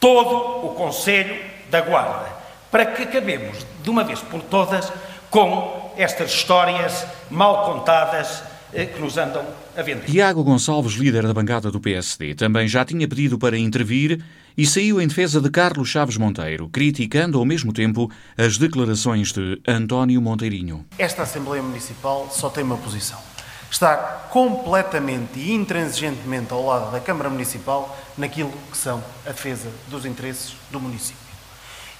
todo 0.00 0.66
o 0.66 0.74
Conselho 0.74 1.40
da 1.70 1.80
Guarda 1.80 2.30
para 2.70 2.86
que 2.86 3.02
acabemos 3.04 3.64
de 3.82 3.88
uma 3.88 4.02
vez 4.02 4.20
por 4.20 4.42
todas 4.42 4.92
com 5.30 5.94
estas 5.96 6.32
histórias 6.32 7.06
mal 7.30 7.64
contadas 7.64 8.42
eh, 8.72 8.86
que 8.86 9.00
nos 9.00 9.16
andam 9.18 9.46
a 9.76 9.82
vender. 9.82 10.06
Tiago 10.06 10.42
Gonçalves, 10.42 10.94
líder 10.94 11.26
da 11.26 11.32
bancada 11.32 11.70
do 11.70 11.80
PSD, 11.80 12.34
também 12.34 12.66
já 12.66 12.84
tinha 12.84 13.06
pedido 13.06 13.38
para 13.38 13.56
intervir 13.56 14.22
e 14.58 14.66
saiu 14.66 15.00
em 15.00 15.06
defesa 15.06 15.40
de 15.40 15.48
Carlos 15.48 15.88
Chaves 15.88 16.16
Monteiro, 16.16 16.68
criticando 16.68 17.38
ao 17.38 17.44
mesmo 17.44 17.72
tempo 17.72 18.10
as 18.36 18.58
declarações 18.58 19.32
de 19.32 19.60
António 19.66 20.20
Monteirinho. 20.20 20.84
Esta 20.98 21.22
Assembleia 21.22 21.62
Municipal 21.62 22.28
só 22.30 22.50
tem 22.50 22.64
uma 22.64 22.76
posição 22.76 23.31
estar 23.72 24.28
completamente 24.30 25.38
e 25.38 25.52
intransigentemente 25.52 26.52
ao 26.52 26.64
lado 26.64 26.92
da 26.92 27.00
Câmara 27.00 27.30
Municipal 27.30 27.96
naquilo 28.18 28.52
que 28.70 28.76
são 28.76 29.02
a 29.26 29.30
defesa 29.30 29.70
dos 29.88 30.04
interesses 30.04 30.54
do 30.70 30.78
município. 30.78 31.22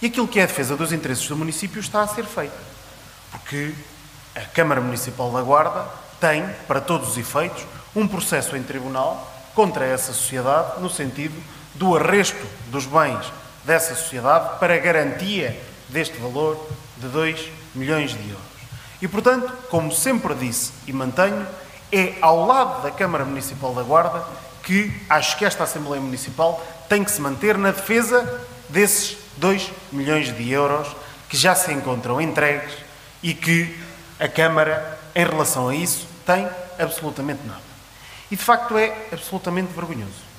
E 0.01 0.07
aquilo 0.07 0.29
que 0.29 0.39
é 0.39 0.43
a 0.43 0.47
defesa 0.47 0.77
dos 0.77 0.93
interesses 0.93 1.27
do 1.27 1.37
município 1.37 1.81
está 1.81 2.03
a 2.03 2.07
ser 2.07 2.27
feito, 2.27 2.53
porque 3.31 3.73
a 4.35 4.41
Câmara 4.41 4.81
Municipal 4.83 5.33
da 5.33 5.41
Guarda 5.41 5.87
tem, 6.21 6.47
para 6.69 6.81
todos 6.81 7.11
os 7.11 7.19
efeitos, 7.19 7.65
um 7.97 8.07
processo 8.07 8.55
em 8.55 8.63
tribunal 8.63 9.33
contra 9.55 9.87
essa 9.87 10.13
sociedade, 10.13 10.81
no 10.81 10.91
sentido 10.91 11.35
do 11.75 11.97
arresto 11.97 12.47
dos 12.71 12.85
bens 12.85 13.33
dessa 13.65 13.95
sociedade 13.95 14.59
para 14.59 14.77
garantia 14.79 15.59
deste 15.89 16.19
valor 16.19 16.69
de 16.99 17.09
2 17.09 17.49
milhões 17.75 18.11
de 18.11 18.29
euros. 18.29 18.52
E, 19.03 19.09
portanto, 19.09 19.53
como 19.69 19.91
sempre 19.91 20.33
disse 20.33 20.71
e 20.87 20.93
mantenho, 20.93 21.45
é 21.91 22.15
ao 22.21 22.47
lado 22.47 22.85
da 22.85 22.91
Câmara 22.93 23.25
Municipal 23.25 23.75
da 23.75 23.83
Guarda 23.83 24.25
que 24.63 24.93
acho 25.11 25.37
que 25.37 25.45
esta 25.45 25.65
Assembleia 25.65 26.01
Municipal 26.01 26.65
tem 26.89 27.03
que 27.03 27.11
se 27.11 27.21
manter 27.21 27.59
na 27.59 27.73
defesa 27.73 28.47
desses 28.69 29.19
2 29.39 29.73
milhões 29.91 30.35
de 30.35 30.51
euros 30.53 30.87
que 31.29 31.37
já 31.37 31.53
se 31.53 31.73
encontram 31.73 32.21
entregues 32.21 32.73
e 33.21 33.35
que 33.35 33.77
a 34.21 34.29
Câmara, 34.29 35.01
em 35.17 35.27
relação 35.27 35.69
a 35.69 35.75
isso, 35.75 36.07
tem 36.25 36.49
absolutamente 36.79 37.41
nada. 37.45 37.61
E 38.31 38.37
de 38.37 38.43
facto 38.43 38.79
é 38.79 39.09
absolutamente 39.11 39.73
vergonhoso 39.73 40.33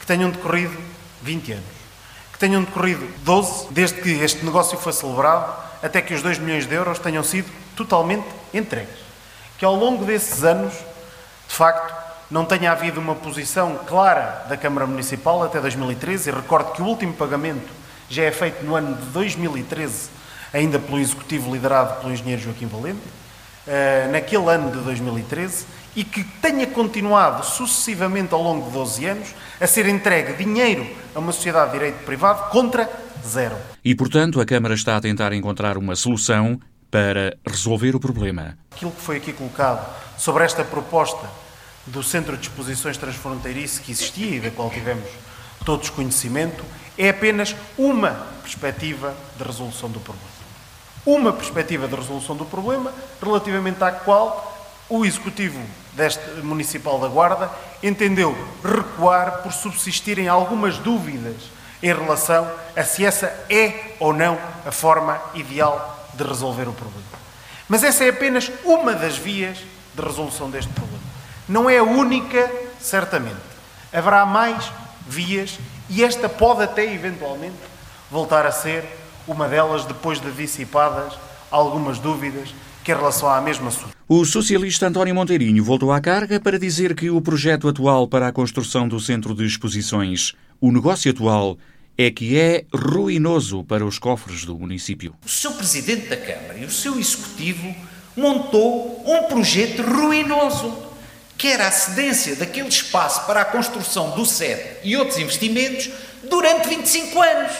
que 0.00 0.06
tenham 0.06 0.28
decorrido 0.28 0.76
20 1.22 1.52
anos, 1.52 1.64
que 2.32 2.38
tenham 2.38 2.64
decorrido 2.64 3.06
12 3.22 3.68
desde 3.70 4.00
que 4.00 4.10
este 4.10 4.44
negócio 4.44 4.76
foi 4.76 4.92
celebrado 4.92 5.54
até 5.80 6.02
que 6.02 6.12
os 6.12 6.20
2 6.20 6.38
milhões 6.38 6.66
de 6.66 6.74
euros 6.74 6.98
tenham 6.98 7.22
sido 7.22 7.48
totalmente 7.78 8.26
entregues. 8.52 8.98
Que 9.56 9.64
ao 9.64 9.74
longo 9.74 10.04
desses 10.04 10.44
anos 10.44 10.74
de 11.48 11.54
facto, 11.54 11.94
não 12.30 12.44
tenha 12.44 12.70
havido 12.70 13.00
uma 13.00 13.14
posição 13.14 13.80
clara 13.86 14.44
da 14.48 14.56
Câmara 14.56 14.86
Municipal 14.86 15.42
até 15.42 15.58
2013, 15.60 16.28
e 16.28 16.32
recordo 16.32 16.72
que 16.72 16.82
o 16.82 16.84
último 16.84 17.14
pagamento 17.14 17.68
já 18.08 18.24
é 18.24 18.30
feito 18.30 18.64
no 18.64 18.74
ano 18.74 18.94
de 18.94 19.06
2013, 19.06 20.10
ainda 20.52 20.78
pelo 20.78 20.98
Executivo 20.98 21.52
liderado 21.52 22.00
pelo 22.00 22.12
engenheiro 22.12 22.42
Joaquim 22.42 22.66
Valente, 22.66 22.98
uh, 22.98 24.12
naquele 24.12 24.48
ano 24.50 24.70
de 24.70 24.78
2013, 24.80 25.64
e 25.96 26.04
que 26.04 26.22
tenha 26.22 26.66
continuado 26.66 27.44
sucessivamente 27.44 28.34
ao 28.34 28.42
longo 28.42 28.66
de 28.66 28.72
12 28.72 29.06
anos 29.06 29.34
a 29.58 29.66
ser 29.66 29.88
entregue 29.88 30.34
dinheiro 30.34 30.86
a 31.14 31.18
uma 31.18 31.32
sociedade 31.32 31.72
de 31.72 31.78
direito 31.78 32.04
privado 32.04 32.50
contra 32.50 32.88
zero. 33.26 33.56
E, 33.82 33.94
portanto, 33.94 34.38
a 34.40 34.44
Câmara 34.44 34.74
está 34.74 34.96
a 34.96 35.00
tentar 35.00 35.32
encontrar 35.32 35.78
uma 35.78 35.96
solução 35.96 36.60
para 36.90 37.36
resolver 37.46 37.94
o 37.94 38.00
problema. 38.00 38.58
Aquilo 38.70 38.90
que 38.90 39.00
foi 39.00 39.16
aqui 39.16 39.32
colocado 39.32 39.86
sobre 40.16 40.44
esta 40.44 40.64
proposta 40.64 41.28
do 41.86 42.02
Centro 42.02 42.36
de 42.36 42.48
Exposições 42.48 42.96
Transfronteiriço 42.96 43.82
que 43.82 43.92
existia 43.92 44.36
e 44.36 44.40
da 44.40 44.50
qual 44.50 44.70
tivemos 44.70 45.08
todos 45.64 45.90
conhecimento, 45.90 46.64
é 46.96 47.10
apenas 47.10 47.54
uma 47.76 48.26
perspectiva 48.42 49.14
de 49.36 49.44
resolução 49.44 49.90
do 49.90 50.00
problema. 50.00 50.28
Uma 51.04 51.32
perspectiva 51.32 51.86
de 51.86 51.94
resolução 51.94 52.36
do 52.36 52.44
problema 52.44 52.92
relativamente 53.22 53.82
à 53.82 53.90
qual 53.90 54.56
o 54.88 55.04
Executivo 55.04 55.60
deste 55.92 56.24
Municipal 56.42 56.98
da 56.98 57.08
Guarda 57.08 57.50
entendeu 57.82 58.36
recuar 58.64 59.42
por 59.42 59.52
subsistirem 59.52 60.28
algumas 60.28 60.78
dúvidas 60.78 61.36
em 61.82 61.94
relação 61.94 62.50
a 62.74 62.82
se 62.82 63.04
essa 63.04 63.26
é 63.50 63.94
ou 64.00 64.12
não 64.12 64.38
a 64.66 64.72
forma 64.72 65.20
ideal 65.34 65.97
de 66.18 66.28
resolver 66.28 66.68
o 66.68 66.72
problema. 66.72 67.04
Mas 67.68 67.84
essa 67.84 68.04
é 68.04 68.10
apenas 68.10 68.50
uma 68.64 68.94
das 68.94 69.16
vias 69.16 69.58
de 69.94 70.02
resolução 70.02 70.50
deste 70.50 70.72
problema. 70.72 70.98
Não 71.48 71.70
é 71.70 71.78
a 71.78 71.82
única, 71.82 72.50
certamente. 72.80 73.36
Haverá 73.92 74.26
mais 74.26 74.70
vias 75.06 75.58
e 75.88 76.02
esta 76.02 76.28
pode 76.28 76.62
até 76.62 76.92
eventualmente 76.92 77.56
voltar 78.10 78.44
a 78.44 78.52
ser 78.52 78.84
uma 79.26 79.48
delas 79.48 79.84
depois 79.84 80.20
de 80.20 80.30
dissipadas 80.32 81.14
algumas 81.50 81.98
dúvidas 81.98 82.54
que 82.84 82.92
em 82.92 82.94
relação 82.94 83.28
à 83.28 83.40
mesma. 83.40 83.70
O 84.08 84.24
socialista 84.24 84.86
António 84.86 85.14
Monteirinho 85.14 85.62
voltou 85.62 85.92
à 85.92 86.00
carga 86.00 86.40
para 86.40 86.58
dizer 86.58 86.94
que 86.94 87.10
o 87.10 87.20
projeto 87.20 87.68
atual 87.68 88.08
para 88.08 88.28
a 88.28 88.32
construção 88.32 88.88
do 88.88 88.98
centro 88.98 89.34
de 89.34 89.44
exposições, 89.44 90.32
o 90.60 90.72
negócio 90.72 91.10
atual, 91.10 91.58
é 92.00 92.12
que 92.12 92.38
é 92.38 92.64
ruinoso 92.72 93.64
para 93.64 93.84
os 93.84 93.98
cofres 93.98 94.44
do 94.44 94.56
município. 94.56 95.16
O 95.26 95.28
seu 95.28 95.50
presidente 95.54 96.06
da 96.06 96.16
Câmara 96.16 96.56
e 96.56 96.64
o 96.64 96.70
seu 96.70 96.96
executivo 96.96 97.74
montou 98.16 99.02
um 99.04 99.24
projeto 99.24 99.82
ruinoso, 99.82 100.86
que 101.36 101.48
era 101.48 101.66
a 101.66 101.72
cedência 101.72 102.36
daquele 102.36 102.68
espaço 102.68 103.26
para 103.26 103.40
a 103.40 103.44
construção 103.44 104.12
do 104.12 104.24
SED 104.24 104.60
e 104.84 104.96
outros 104.96 105.18
investimentos 105.18 105.90
durante 106.30 106.68
25 106.68 107.20
anos. 107.20 107.52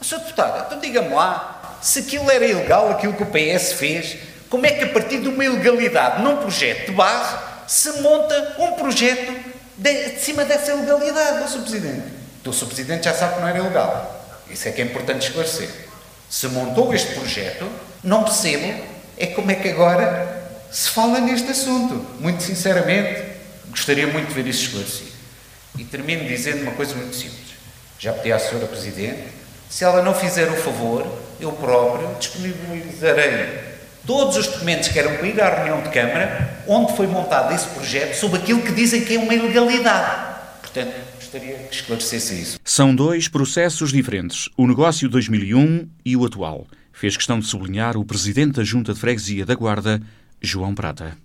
Sr. 0.00 0.18
Deputado, 0.20 0.66
então 0.66 0.80
diga-me 0.80 1.12
lá, 1.12 1.78
se 1.82 1.98
aquilo 1.98 2.30
era 2.30 2.46
ilegal, 2.46 2.90
aquilo 2.90 3.12
que 3.12 3.22
o 3.22 3.26
PS 3.26 3.74
fez, 3.74 4.16
como 4.48 4.64
é 4.64 4.70
que 4.70 4.84
a 4.84 4.88
partir 4.88 5.20
de 5.20 5.28
uma 5.28 5.44
ilegalidade 5.44 6.22
num 6.22 6.38
projeto 6.38 6.86
de 6.86 6.92
base 6.92 7.36
se 7.66 8.00
monta 8.00 8.56
um 8.58 8.72
projeto 8.72 9.30
de, 9.76 10.10
de 10.10 10.20
cima 10.20 10.46
dessa 10.46 10.72
ilegalidade, 10.72 11.50
Sr. 11.50 11.60
Presidente? 11.60 12.17
Então, 12.48 12.50
o 12.50 12.52
Sr. 12.52 12.66
Presidente 12.66 13.04
já 13.04 13.12
sabe 13.12 13.34
que 13.34 13.40
não 13.40 13.48
era 13.48 13.58
ilegal. 13.58 14.40
Isso 14.50 14.68
é 14.68 14.72
que 14.72 14.80
é 14.80 14.84
importante 14.84 15.26
esclarecer. 15.26 15.68
Se 16.30 16.48
montou 16.48 16.94
este 16.94 17.12
projeto, 17.12 17.68
não 18.02 18.24
percebo 18.24 18.84
é 19.18 19.26
como 19.26 19.50
é 19.50 19.54
que 19.54 19.68
agora 19.68 20.50
se 20.70 20.88
fala 20.88 21.20
neste 21.20 21.50
assunto. 21.50 21.94
Muito 22.18 22.42
sinceramente, 22.42 23.22
gostaria 23.68 24.06
muito 24.06 24.28
de 24.28 24.34
ver 24.34 24.46
isso 24.46 24.64
esclarecido. 24.64 25.12
E 25.76 25.84
termino 25.84 26.26
dizendo 26.26 26.62
uma 26.62 26.72
coisa 26.72 26.94
muito 26.94 27.14
simples. 27.14 27.48
Já 27.98 28.12
pedi 28.12 28.32
à 28.32 28.36
Sra. 28.36 28.66
Presidente, 28.66 29.24
se 29.68 29.84
ela 29.84 30.02
não 30.02 30.14
fizer 30.14 30.48
o 30.50 30.56
favor, 30.56 31.06
eu 31.38 31.52
próprio 31.52 32.14
disponibilizarei 32.18 33.60
todos 34.06 34.36
os 34.38 34.46
documentos 34.46 34.88
que 34.88 34.98
eram 34.98 35.16
para 35.16 35.26
ir 35.26 35.40
à 35.40 35.50
reunião 35.50 35.82
de 35.82 35.90
Câmara, 35.90 36.62
onde 36.66 36.96
foi 36.96 37.06
montado 37.06 37.54
esse 37.54 37.66
projeto, 37.66 38.14
sobre 38.14 38.40
aquilo 38.40 38.62
que 38.62 38.72
dizem 38.72 39.04
que 39.04 39.16
é 39.16 39.18
uma 39.18 39.34
ilegalidade. 39.34 40.28
Portanto, 40.62 40.94
gostaria 41.28 41.58
que 41.58 41.74
esclarecesse 41.74 42.40
isso. 42.40 42.60
São 42.64 42.94
dois 42.94 43.28
processos 43.28 43.92
diferentes, 43.92 44.48
o 44.56 44.66
negócio 44.66 45.08
2001 45.08 45.86
e 46.04 46.16
o 46.16 46.24
atual. 46.24 46.66
Fez 46.90 47.16
questão 47.16 47.38
de 47.38 47.46
sublinhar 47.46 47.96
o 47.96 48.04
presidente 48.04 48.54
da 48.54 48.64
Junta 48.64 48.94
de 48.94 49.00
Freguesia 49.00 49.44
da 49.44 49.54
Guarda, 49.54 50.00
João 50.40 50.74
Prata. 50.74 51.16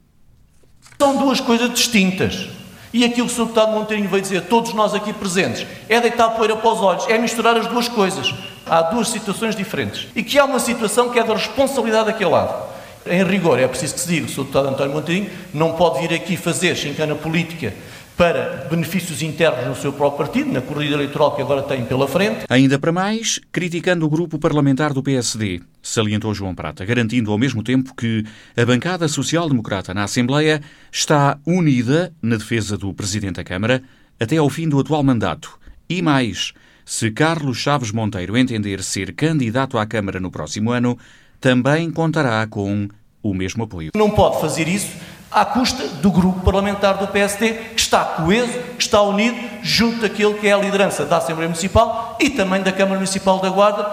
São 0.99 1.17
duas 1.17 1.39
coisas 1.39 1.73
distintas. 1.73 2.49
E 2.93 3.03
aquilo 3.03 3.27
que 3.27 3.33
o 3.33 3.35
Sr. 3.35 3.45
Deputado 3.45 3.71
Monteirinho 3.71 4.09
veio 4.09 4.21
dizer, 4.21 4.41
todos 4.41 4.73
nós 4.73 4.93
aqui 4.93 5.11
presentes, 5.13 5.65
é 5.89 5.99
deitar 5.99 6.29
poeira 6.31 6.55
para 6.55 6.71
os 6.71 6.79
olhos, 6.79 7.07
é 7.07 7.17
misturar 7.17 7.57
as 7.57 7.65
duas 7.65 7.87
coisas. 7.87 8.35
Há 8.67 8.83
duas 8.83 9.07
situações 9.07 9.55
diferentes. 9.55 10.07
E 10.15 10.21
que 10.21 10.37
há 10.37 10.45
uma 10.45 10.59
situação 10.59 11.09
que 11.09 11.17
é 11.17 11.23
da 11.23 11.33
responsabilidade 11.33 12.07
daquele 12.07 12.29
lado. 12.29 12.71
Em 13.05 13.23
rigor, 13.23 13.59
é 13.59 13.67
preciso 13.67 13.95
que 13.95 13.99
se 14.01 14.07
diga, 14.07 14.25
o 14.25 14.29
Sr. 14.29 14.41
Deputado 14.41 14.67
António 14.67 14.93
Monteirinho 14.93 15.29
não 15.53 15.73
pode 15.73 16.05
vir 16.05 16.13
aqui 16.13 16.37
fazer 16.37 16.75
chincana 16.75 17.15
política 17.15 17.73
para 18.17 18.67
benefícios 18.69 19.21
internos 19.21 19.65
no 19.65 19.75
seu 19.75 19.91
próprio 19.91 20.25
partido, 20.25 20.51
na 20.51 20.61
corrida 20.61 20.93
eleitoral 20.93 21.35
que 21.35 21.41
agora 21.41 21.63
tem 21.63 21.83
pela 21.85 22.07
frente. 22.07 22.45
Ainda 22.49 22.77
para 22.77 22.91
mais, 22.91 23.39
criticando 23.51 24.05
o 24.05 24.09
grupo 24.09 24.37
parlamentar 24.37 24.93
do 24.93 25.01
PSD, 25.01 25.61
salientou 25.81 26.33
João 26.33 26.53
Prata, 26.53 26.85
garantindo 26.85 27.31
ao 27.31 27.37
mesmo 27.37 27.63
tempo 27.63 27.95
que 27.95 28.23
a 28.55 28.65
bancada 28.65 29.07
social-democrata 29.07 29.93
na 29.93 30.03
Assembleia 30.03 30.61
está 30.91 31.37
unida 31.45 32.13
na 32.21 32.37
defesa 32.37 32.77
do 32.77 32.93
Presidente 32.93 33.35
da 33.35 33.43
Câmara 33.43 33.81
até 34.19 34.37
ao 34.37 34.49
fim 34.49 34.69
do 34.69 34.79
atual 34.79 35.03
mandato. 35.03 35.57
E 35.89 36.01
mais, 36.01 36.53
se 36.85 37.11
Carlos 37.11 37.57
Chaves 37.57 37.91
Monteiro 37.91 38.37
entender 38.37 38.83
ser 38.83 39.13
candidato 39.13 39.77
à 39.77 39.85
Câmara 39.85 40.19
no 40.19 40.31
próximo 40.31 40.71
ano, 40.71 40.97
também 41.41 41.91
contará 41.91 42.45
com 42.47 42.87
o 43.23 43.33
mesmo 43.33 43.63
apoio. 43.63 43.91
Não 43.95 44.09
pode 44.09 44.39
fazer 44.41 44.67
isso 44.67 44.91
à 45.33 45.45
custa 45.45 45.87
do 45.87 46.11
grupo 46.11 46.41
parlamentar 46.41 46.97
do 46.97 47.07
PSD, 47.07 47.53
que 47.75 47.81
está 47.81 48.03
coeso, 48.03 48.59
que 48.77 48.83
está 48.83 49.01
unido, 49.01 49.37
junto 49.61 50.01
daquele 50.01 50.35
que 50.35 50.47
é 50.47 50.53
a 50.53 50.57
liderança 50.57 51.05
da 51.05 51.17
Assembleia 51.17 51.49
Municipal 51.49 52.17
e 52.19 52.29
também 52.29 52.61
da 52.61 52.71
Câmara 52.71 52.95
Municipal 52.95 53.39
da 53.39 53.49
Guarda, 53.49 53.91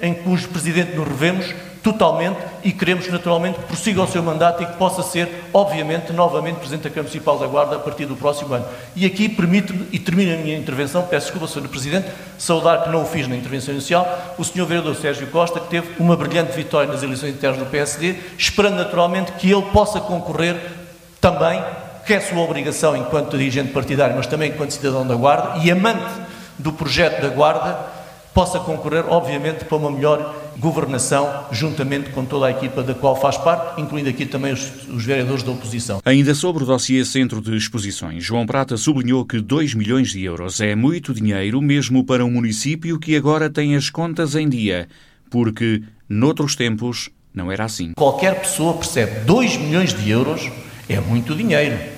em 0.00 0.14
cujo 0.14 0.48
presidente 0.48 0.94
nos 0.94 1.08
revemos 1.08 1.46
totalmente 1.84 2.38
e 2.64 2.72
queremos 2.72 3.06
naturalmente 3.08 3.58
que 3.58 3.66
prossiga 3.66 4.02
o 4.02 4.08
seu 4.08 4.22
mandato 4.22 4.62
e 4.62 4.66
que 4.66 4.72
possa 4.72 5.02
ser, 5.02 5.44
obviamente, 5.52 6.14
novamente 6.14 6.56
Presidente 6.56 6.84
da 6.84 6.88
Câmara 6.88 7.02
Municipal 7.02 7.38
da 7.38 7.46
Guarda 7.46 7.76
a 7.76 7.78
partir 7.78 8.06
do 8.06 8.16
próximo 8.16 8.54
ano. 8.54 8.64
E 8.96 9.04
aqui 9.04 9.28
permite-me, 9.28 9.86
e 9.92 9.98
termino 9.98 10.32
a 10.32 10.38
minha 10.38 10.56
intervenção, 10.56 11.02
peço 11.02 11.30
desculpa, 11.30 11.46
Sr. 11.46 11.68
Presidente, 11.68 12.08
saudar 12.38 12.84
que 12.84 12.88
não 12.88 13.02
o 13.02 13.04
fiz 13.04 13.28
na 13.28 13.36
intervenção 13.36 13.74
inicial, 13.74 14.34
o 14.38 14.44
Sr. 14.44 14.64
Vereador 14.64 14.96
Sérgio 14.96 15.26
Costa, 15.26 15.60
que 15.60 15.68
teve 15.68 15.90
uma 15.98 16.16
brilhante 16.16 16.52
vitória 16.52 16.90
nas 16.90 17.02
eleições 17.02 17.34
internas 17.34 17.58
do 17.58 17.66
PSD, 17.66 18.16
esperando 18.38 18.76
naturalmente 18.76 19.32
que 19.32 19.52
ele 19.52 19.66
possa 19.70 20.00
concorrer 20.00 20.56
também, 21.20 21.62
que 22.06 22.14
é 22.14 22.20
sua 22.20 22.40
obrigação 22.40 22.96
enquanto 22.96 23.36
dirigente 23.36 23.72
partidário, 23.72 24.16
mas 24.16 24.26
também 24.26 24.50
enquanto 24.50 24.70
cidadão 24.70 25.06
da 25.06 25.14
Guarda 25.14 25.62
e 25.62 25.70
amante 25.70 26.12
do 26.58 26.72
projeto 26.72 27.20
da 27.20 27.28
Guarda, 27.28 27.93
possa 28.34 28.58
concorrer, 28.58 29.04
obviamente, 29.08 29.64
para 29.64 29.76
uma 29.76 29.90
melhor 29.90 30.52
governação, 30.58 31.46
juntamente 31.52 32.10
com 32.10 32.24
toda 32.24 32.46
a 32.46 32.50
equipa 32.50 32.82
da 32.82 32.92
qual 32.92 33.14
faz 33.14 33.36
parte, 33.36 33.80
incluindo 33.80 34.08
aqui 34.08 34.26
também 34.26 34.52
os, 34.52 34.88
os, 34.88 35.04
vereadores 35.04 35.42
da 35.42 35.52
oposição. 35.52 36.00
Ainda 36.04 36.34
sobre 36.34 36.64
o 36.64 36.66
dossiê 36.66 37.04
Centro 37.04 37.40
de 37.40 37.56
Exposições, 37.56 38.24
João 38.24 38.44
Prata 38.44 38.76
sublinhou 38.76 39.24
que 39.24 39.40
2 39.40 39.74
milhões 39.74 40.10
de 40.10 40.24
euros 40.24 40.60
é 40.60 40.74
muito 40.74 41.14
dinheiro, 41.14 41.62
mesmo 41.62 42.04
para 42.04 42.24
um 42.24 42.30
município 42.30 42.98
que 42.98 43.16
agora 43.16 43.48
tem 43.48 43.76
as 43.76 43.88
contas 43.88 44.34
em 44.34 44.48
dia, 44.48 44.88
porque, 45.30 45.82
noutros 46.08 46.56
tempos, 46.56 47.10
não 47.32 47.50
era 47.50 47.64
assim. 47.64 47.92
Qualquer 47.94 48.40
pessoa 48.40 48.74
percebe 48.74 49.24
2 49.24 49.56
milhões 49.58 49.94
de 49.94 50.10
euros 50.10 50.50
é 50.88 51.00
muito 51.00 51.34
dinheiro. 51.34 51.93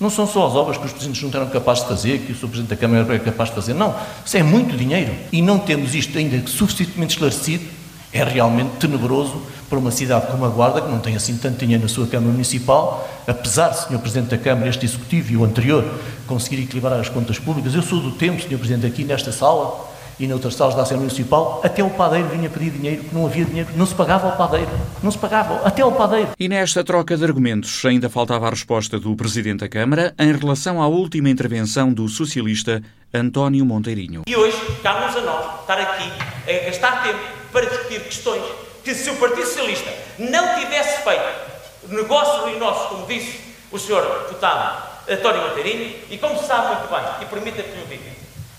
Não 0.00 0.10
são 0.10 0.26
só 0.28 0.46
as 0.46 0.54
obras 0.54 0.76
que 0.76 0.86
os 0.86 0.92
presidentes 0.92 1.22
não 1.22 1.40
eram 1.40 1.50
capazes 1.50 1.82
de 1.82 1.88
fazer, 1.88 2.18
que 2.20 2.30
o 2.30 2.34
Sr. 2.34 2.46
Presidente 2.46 2.68
da 2.68 2.76
Câmara 2.76 3.14
é 3.14 3.18
capaz 3.18 3.48
de 3.48 3.56
fazer, 3.56 3.74
não. 3.74 3.94
Isso 4.24 4.36
é 4.36 4.42
muito 4.42 4.76
dinheiro. 4.76 5.12
E 5.32 5.42
não 5.42 5.58
temos 5.58 5.94
isto 5.94 6.16
ainda 6.16 6.46
suficientemente 6.46 7.14
esclarecido, 7.14 7.64
é 8.12 8.22
realmente 8.22 8.76
tenebroso 8.78 9.42
para 9.68 9.78
uma 9.78 9.90
cidade 9.90 10.28
como 10.28 10.44
a 10.44 10.48
Guarda, 10.48 10.80
que 10.80 10.88
não 10.88 11.00
tem 11.00 11.16
assim 11.16 11.36
tanto 11.36 11.58
dinheiro 11.58 11.82
na 11.82 11.88
sua 11.88 12.06
Câmara 12.06 12.32
Municipal, 12.32 13.08
apesar, 13.26 13.72
Sr. 13.72 13.98
Presidente 13.98 14.30
da 14.30 14.38
Câmara, 14.38 14.68
este 14.68 14.86
Executivo 14.86 15.32
e 15.32 15.36
o 15.36 15.44
anterior, 15.44 15.84
conseguir 16.26 16.62
equilibrar 16.62 16.98
as 16.98 17.08
contas 17.08 17.38
públicas. 17.38 17.74
Eu 17.74 17.82
sou 17.82 18.00
do 18.00 18.12
tempo, 18.12 18.40
Sr. 18.40 18.56
Presidente, 18.56 18.86
aqui 18.86 19.04
nesta 19.04 19.32
sala, 19.32 19.87
e 20.18 20.26
noutras 20.26 20.54
salas 20.54 20.74
da 20.74 20.82
Assembleia 20.82 21.06
Municipal, 21.06 21.60
até 21.64 21.82
o 21.82 21.90
padeiro 21.90 22.28
vinha 22.28 22.50
pedir 22.50 22.70
dinheiro, 22.70 23.04
que 23.04 23.14
não 23.14 23.26
havia 23.26 23.44
dinheiro, 23.44 23.68
não 23.76 23.86
se 23.86 23.94
pagava 23.94 24.26
ao 24.26 24.36
padeiro, 24.36 24.70
não 25.02 25.10
se 25.10 25.18
pagava, 25.18 25.66
até 25.66 25.82
ao 25.82 25.92
padeiro. 25.92 26.30
E 26.38 26.48
nesta 26.48 26.82
troca 26.82 27.16
de 27.16 27.24
argumentos 27.24 27.84
ainda 27.84 28.08
faltava 28.08 28.46
a 28.46 28.50
resposta 28.50 28.98
do 28.98 29.14
Presidente 29.14 29.60
da 29.60 29.68
Câmara 29.68 30.14
em 30.18 30.36
relação 30.36 30.82
à 30.82 30.88
última 30.88 31.30
intervenção 31.30 31.92
do 31.92 32.08
socialista 32.08 32.82
António 33.14 33.64
Monteirinho. 33.64 34.22
E 34.26 34.36
hoje, 34.36 34.58
cabe-nos 34.82 35.16
a 35.16 35.20
nós 35.20 35.60
estar 35.60 35.78
aqui 35.78 36.10
a 36.46 36.66
gastar 36.66 37.02
tempo 37.02 37.20
para 37.52 37.66
discutir 37.66 38.00
questões 38.00 38.42
que 38.82 38.94
se 38.94 39.10
o 39.10 39.16
Partido 39.16 39.46
Socialista 39.46 39.90
não 40.18 40.58
tivesse 40.58 41.02
feito 41.02 41.48
negócios 41.88 42.42
ruinosos, 42.42 42.88
como 42.88 43.06
disse 43.06 43.40
o 43.70 43.78
Sr. 43.78 44.02
Deputado 44.26 44.88
António 45.08 45.42
Monteirinho, 45.42 45.94
e 46.10 46.18
como 46.18 46.38
sabe 46.42 46.76
muito 46.76 46.90
bem, 46.90 47.00
e 47.22 47.24
permita 47.26 47.62
que 47.62 47.70
lhe 47.70 47.86
diga, 47.86 48.10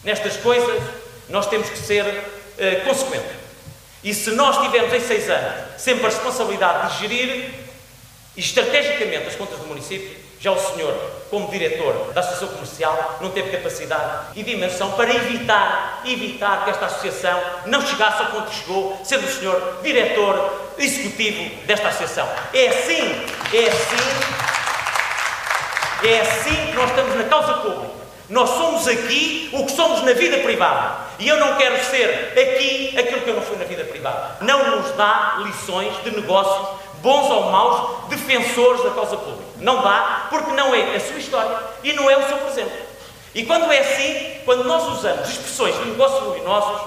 nestas 0.04 0.38
coisas 0.38 0.82
nós 1.30 1.48
temos 1.48 1.70
que 1.70 1.78
ser 1.78 2.06
uh, 2.06 2.86
consequentes. 2.86 3.38
E 4.04 4.13
se 4.13 4.32
nós 4.32 4.62
tivermos 4.62 4.94
em 4.94 5.02
seis 5.02 5.30
anos 5.30 5.82
sempre 5.82 6.06
a 6.06 6.10
responsabilidade 6.10 6.94
de 6.94 7.00
gerir 7.08 7.50
estrategicamente 8.38 9.28
as 9.28 9.36
contas 9.36 9.60
do 9.60 9.68
município, 9.68 10.18
já 10.39 10.52
o 10.52 10.58
senhor, 10.58 10.94
como 11.30 11.52
diretor 11.52 12.13
da 12.13 12.22
Associação 12.22 12.48
Comercial, 12.48 13.18
não 13.20 13.30
teve 13.30 13.50
capacidade 13.50 14.28
e 14.38 14.44
dimensão 14.44 14.94
para 14.94 15.13
evitar, 15.13 16.02
evitar 16.06 16.63
que 16.63 16.70
esta 16.70 16.86
associação 16.86 17.42
não 17.65 17.86
chegasse 17.86 18.24
ao 18.24 18.32
ponto 18.32 18.50
que 18.50 18.56
chegou, 18.56 19.02
sendo 19.04 19.28
o 19.28 19.32
senhor 19.32 19.80
diretor 19.84 20.74
executivo 20.78 21.65
desta 21.65 21.89
associação. 21.89 22.26
É 22.54 22.68
assim, 22.70 23.26
é 23.54 23.68
assim, 23.68 23.98
é 26.08 26.22
assim 26.22 26.68
que 26.68 26.74
nós 26.74 26.89
estamos 26.89 27.15
na 27.15 27.24
causa 27.26 27.54
pública. 27.56 27.99
Nós 28.30 28.50
somos 28.50 28.88
aqui 28.88 29.50
o 29.54 29.65
que 29.65 29.72
somos 29.72 30.04
na 30.04 30.13
vida 30.13 30.38
privada. 30.38 30.98
E 31.18 31.28
eu 31.28 31.38
não 31.38 31.56
quero 31.56 31.84
ser 31.86 32.34
aqui 32.38 32.96
aquilo 32.98 33.22
que 33.22 33.30
eu 33.30 33.36
não 33.36 33.42
fui 33.42 33.58
na 33.58 33.65
vida 33.65 33.84
privada. 33.84 34.38
Não 34.42 34.78
nos 34.78 34.92
dá 34.92 35.39
lições 35.44 35.92
de 36.04 36.12
negócios, 36.12 36.78
bons 37.02 37.30
ou 37.30 37.52
maus, 37.52 38.08
defensores 38.10 38.84
da 38.84 38.92
causa 38.92 39.18
pública. 39.18 39.44
Não 39.58 39.82
dá, 39.82 40.28
porque 40.30 40.52
não 40.52 40.76
é 40.76 40.96
a 40.96 41.00
sua 41.00 41.18
história 41.18 41.58
e 41.84 41.92
não 41.94 42.10
é 42.10 42.18
o 42.18 42.28
seu 42.28 42.38
presente. 42.38 42.89
E 43.34 43.46
quando 43.46 43.72
é 43.72 43.80
assim, 43.80 44.42
quando 44.46 44.63
nós 44.63 44.88
usamos 44.98 45.30
expressões 45.30 45.76
de 45.80 45.86
negócios 45.86 46.24
luminosos, 46.24 46.82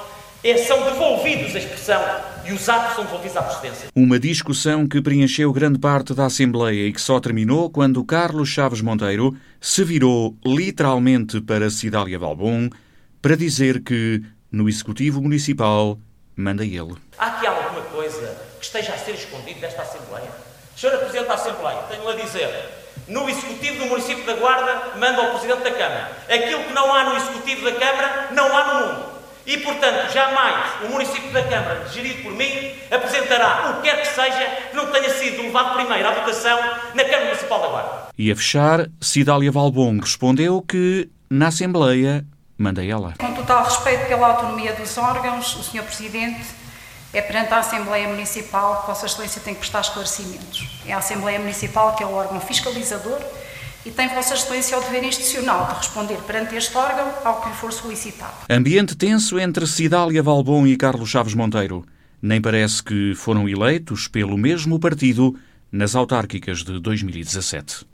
é, 0.45 0.57
são 0.57 0.85
devolvidos 0.85 1.55
a 1.55 1.59
expressão 1.59 2.03
e 2.45 2.53
os 2.53 2.69
atos 2.69 2.97
são 2.97 3.05
devolvidos 3.05 3.37
à 3.37 3.43
presidência. 3.43 3.89
Uma 3.95 4.19
discussão 4.19 4.89
que 4.89 5.01
preencheu 5.01 5.53
grande 5.53 5.79
parte 5.79 6.15
da 6.15 6.27
Assembleia 6.27 6.89
e 6.89 6.93
que 6.93 7.01
só 7.01 7.21
terminou 7.21 7.71
quando 7.71 8.05
Carlos 8.05 8.49
Chaves 8.49 8.81
Monteiro 8.81 9.37
se 9.61 9.85
virou 9.85 10.37
literalmente 10.45 11.41
para 11.41 11.71
Cidália 11.71 12.19
Valbon 12.19 12.69
para 13.21 13.37
dizer 13.37 13.83
que 13.83 14.23
no 14.51 14.69
Executivo 14.69 15.23
Municipal 15.23 15.99
manda 16.35 16.65
ele. 16.65 16.95
Há 17.17 17.27
aqui 17.27 17.47
alguma 17.47 17.83
coisa 17.83 18.37
que 18.59 18.65
esteja 18.65 18.95
a 18.95 18.99
ser 18.99 19.13
escondido 19.13 19.61
desta 19.61 19.83
Assembleia? 19.83 20.31
Senhora 20.77 20.99
Presidente 20.99 21.29
da 21.29 21.35
Assembleia, 21.35 21.79
tenho 21.89 22.09
a 22.09 22.17
dizer, 22.17 22.49
no 23.07 23.29
Executivo 23.29 23.85
do 23.85 23.87
Município 23.87 24.25
da 24.25 24.35
Guarda 24.35 24.99
manda 24.99 25.23
o 25.23 25.31
Presidente 25.31 25.63
da 25.63 25.71
Câmara. 25.71 26.11
Aquilo 26.29 26.65
que 26.65 26.73
não 26.73 26.93
há 26.93 27.05
no 27.05 27.17
Executivo 27.17 27.65
da 27.65 27.73
Câmara, 27.73 28.29
não 28.33 28.57
há 28.57 28.75
no 28.75 28.87
mundo. 28.87 29.12
E, 29.47 29.57
portanto, 29.59 30.13
jamais 30.13 30.85
o 30.85 30.89
município 30.91 31.31
da 31.33 31.43
Câmara, 31.43 31.89
gerido 31.93 32.23
por 32.23 32.33
mim, 32.33 32.73
apresentará 32.91 33.71
o 33.71 33.83
que 33.83 33.91
quer 33.91 34.01
que 34.01 34.09
seja 34.09 34.47
que 34.71 34.77
não 34.77 34.87
tenha 34.87 35.11
sido 35.11 35.43
levado 35.43 35.75
primeiro 35.75 36.09
à 36.09 36.13
votação 36.13 36.59
na 36.95 37.05
Câmara 37.05 37.25
Municipal 37.27 37.61
da 37.61 37.69
Guarda. 37.69 38.03
E 38.17 38.31
a 38.31 38.37
fechar, 38.37 38.87
Cidália 39.01 39.51
Valbon 39.51 39.99
respondeu 39.99 40.63
que, 40.63 41.11
na 41.29 41.49
Assembleia, 41.49 42.25
mandei 42.57 42.91
ela. 42.91 43.15
Com 43.19 43.35
total 43.35 43.65
respeito 43.65 44.07
pela 44.07 44.29
autonomia 44.29 44.73
dos 44.75 44.97
órgãos, 44.97 45.57
o 45.57 45.63
Sr. 45.65 45.83
Presidente 45.83 46.47
é 47.13 47.21
perante 47.21 47.53
a 47.53 47.59
Assembleia 47.59 48.09
Municipal 48.09 48.83
que 48.83 48.87
Vossa 48.87 49.07
Excelência 49.07 49.43
tem 49.43 49.55
que 49.55 49.61
prestar 49.61 49.81
esclarecimentos. 49.81 50.81
É 50.87 50.93
a 50.93 50.99
Assembleia 50.99 51.39
Municipal 51.39 51.95
que 51.95 52.03
é 52.03 52.07
o 52.07 52.13
órgão 52.13 52.41
fiscalizador 52.41 53.21
e 53.85 53.91
tem 53.91 54.09
Vossa 54.09 54.35
Excelência 54.35 54.79
o 54.79 54.81
dever 54.83 55.05
institucional 55.05 55.67
de 55.67 55.75
responder 55.75 56.19
perante 56.27 56.55
este 56.55 56.77
órgão 56.77 57.13
ao 57.25 57.41
que 57.41 57.49
lhe 57.49 57.55
for 57.55 57.73
solicitado. 57.73 58.35
Ambiente 58.49 58.97
tenso 58.97 59.39
entre 59.39 59.67
Cidália 59.67 60.23
Valbon 60.23 60.67
e 60.67 60.77
Carlos 60.77 61.11
Chaves 61.11 61.35
Monteiro. 61.35 61.85
Nem 62.21 62.41
parece 62.41 62.83
que 62.83 63.15
foram 63.17 63.49
eleitos 63.49 64.07
pelo 64.07 64.39
mesmo 64.39 64.79
partido 64.79 65.37
nas 65.71 65.95
autárquicas 65.97 66.63
de 66.63 66.79
2017. 66.79 67.92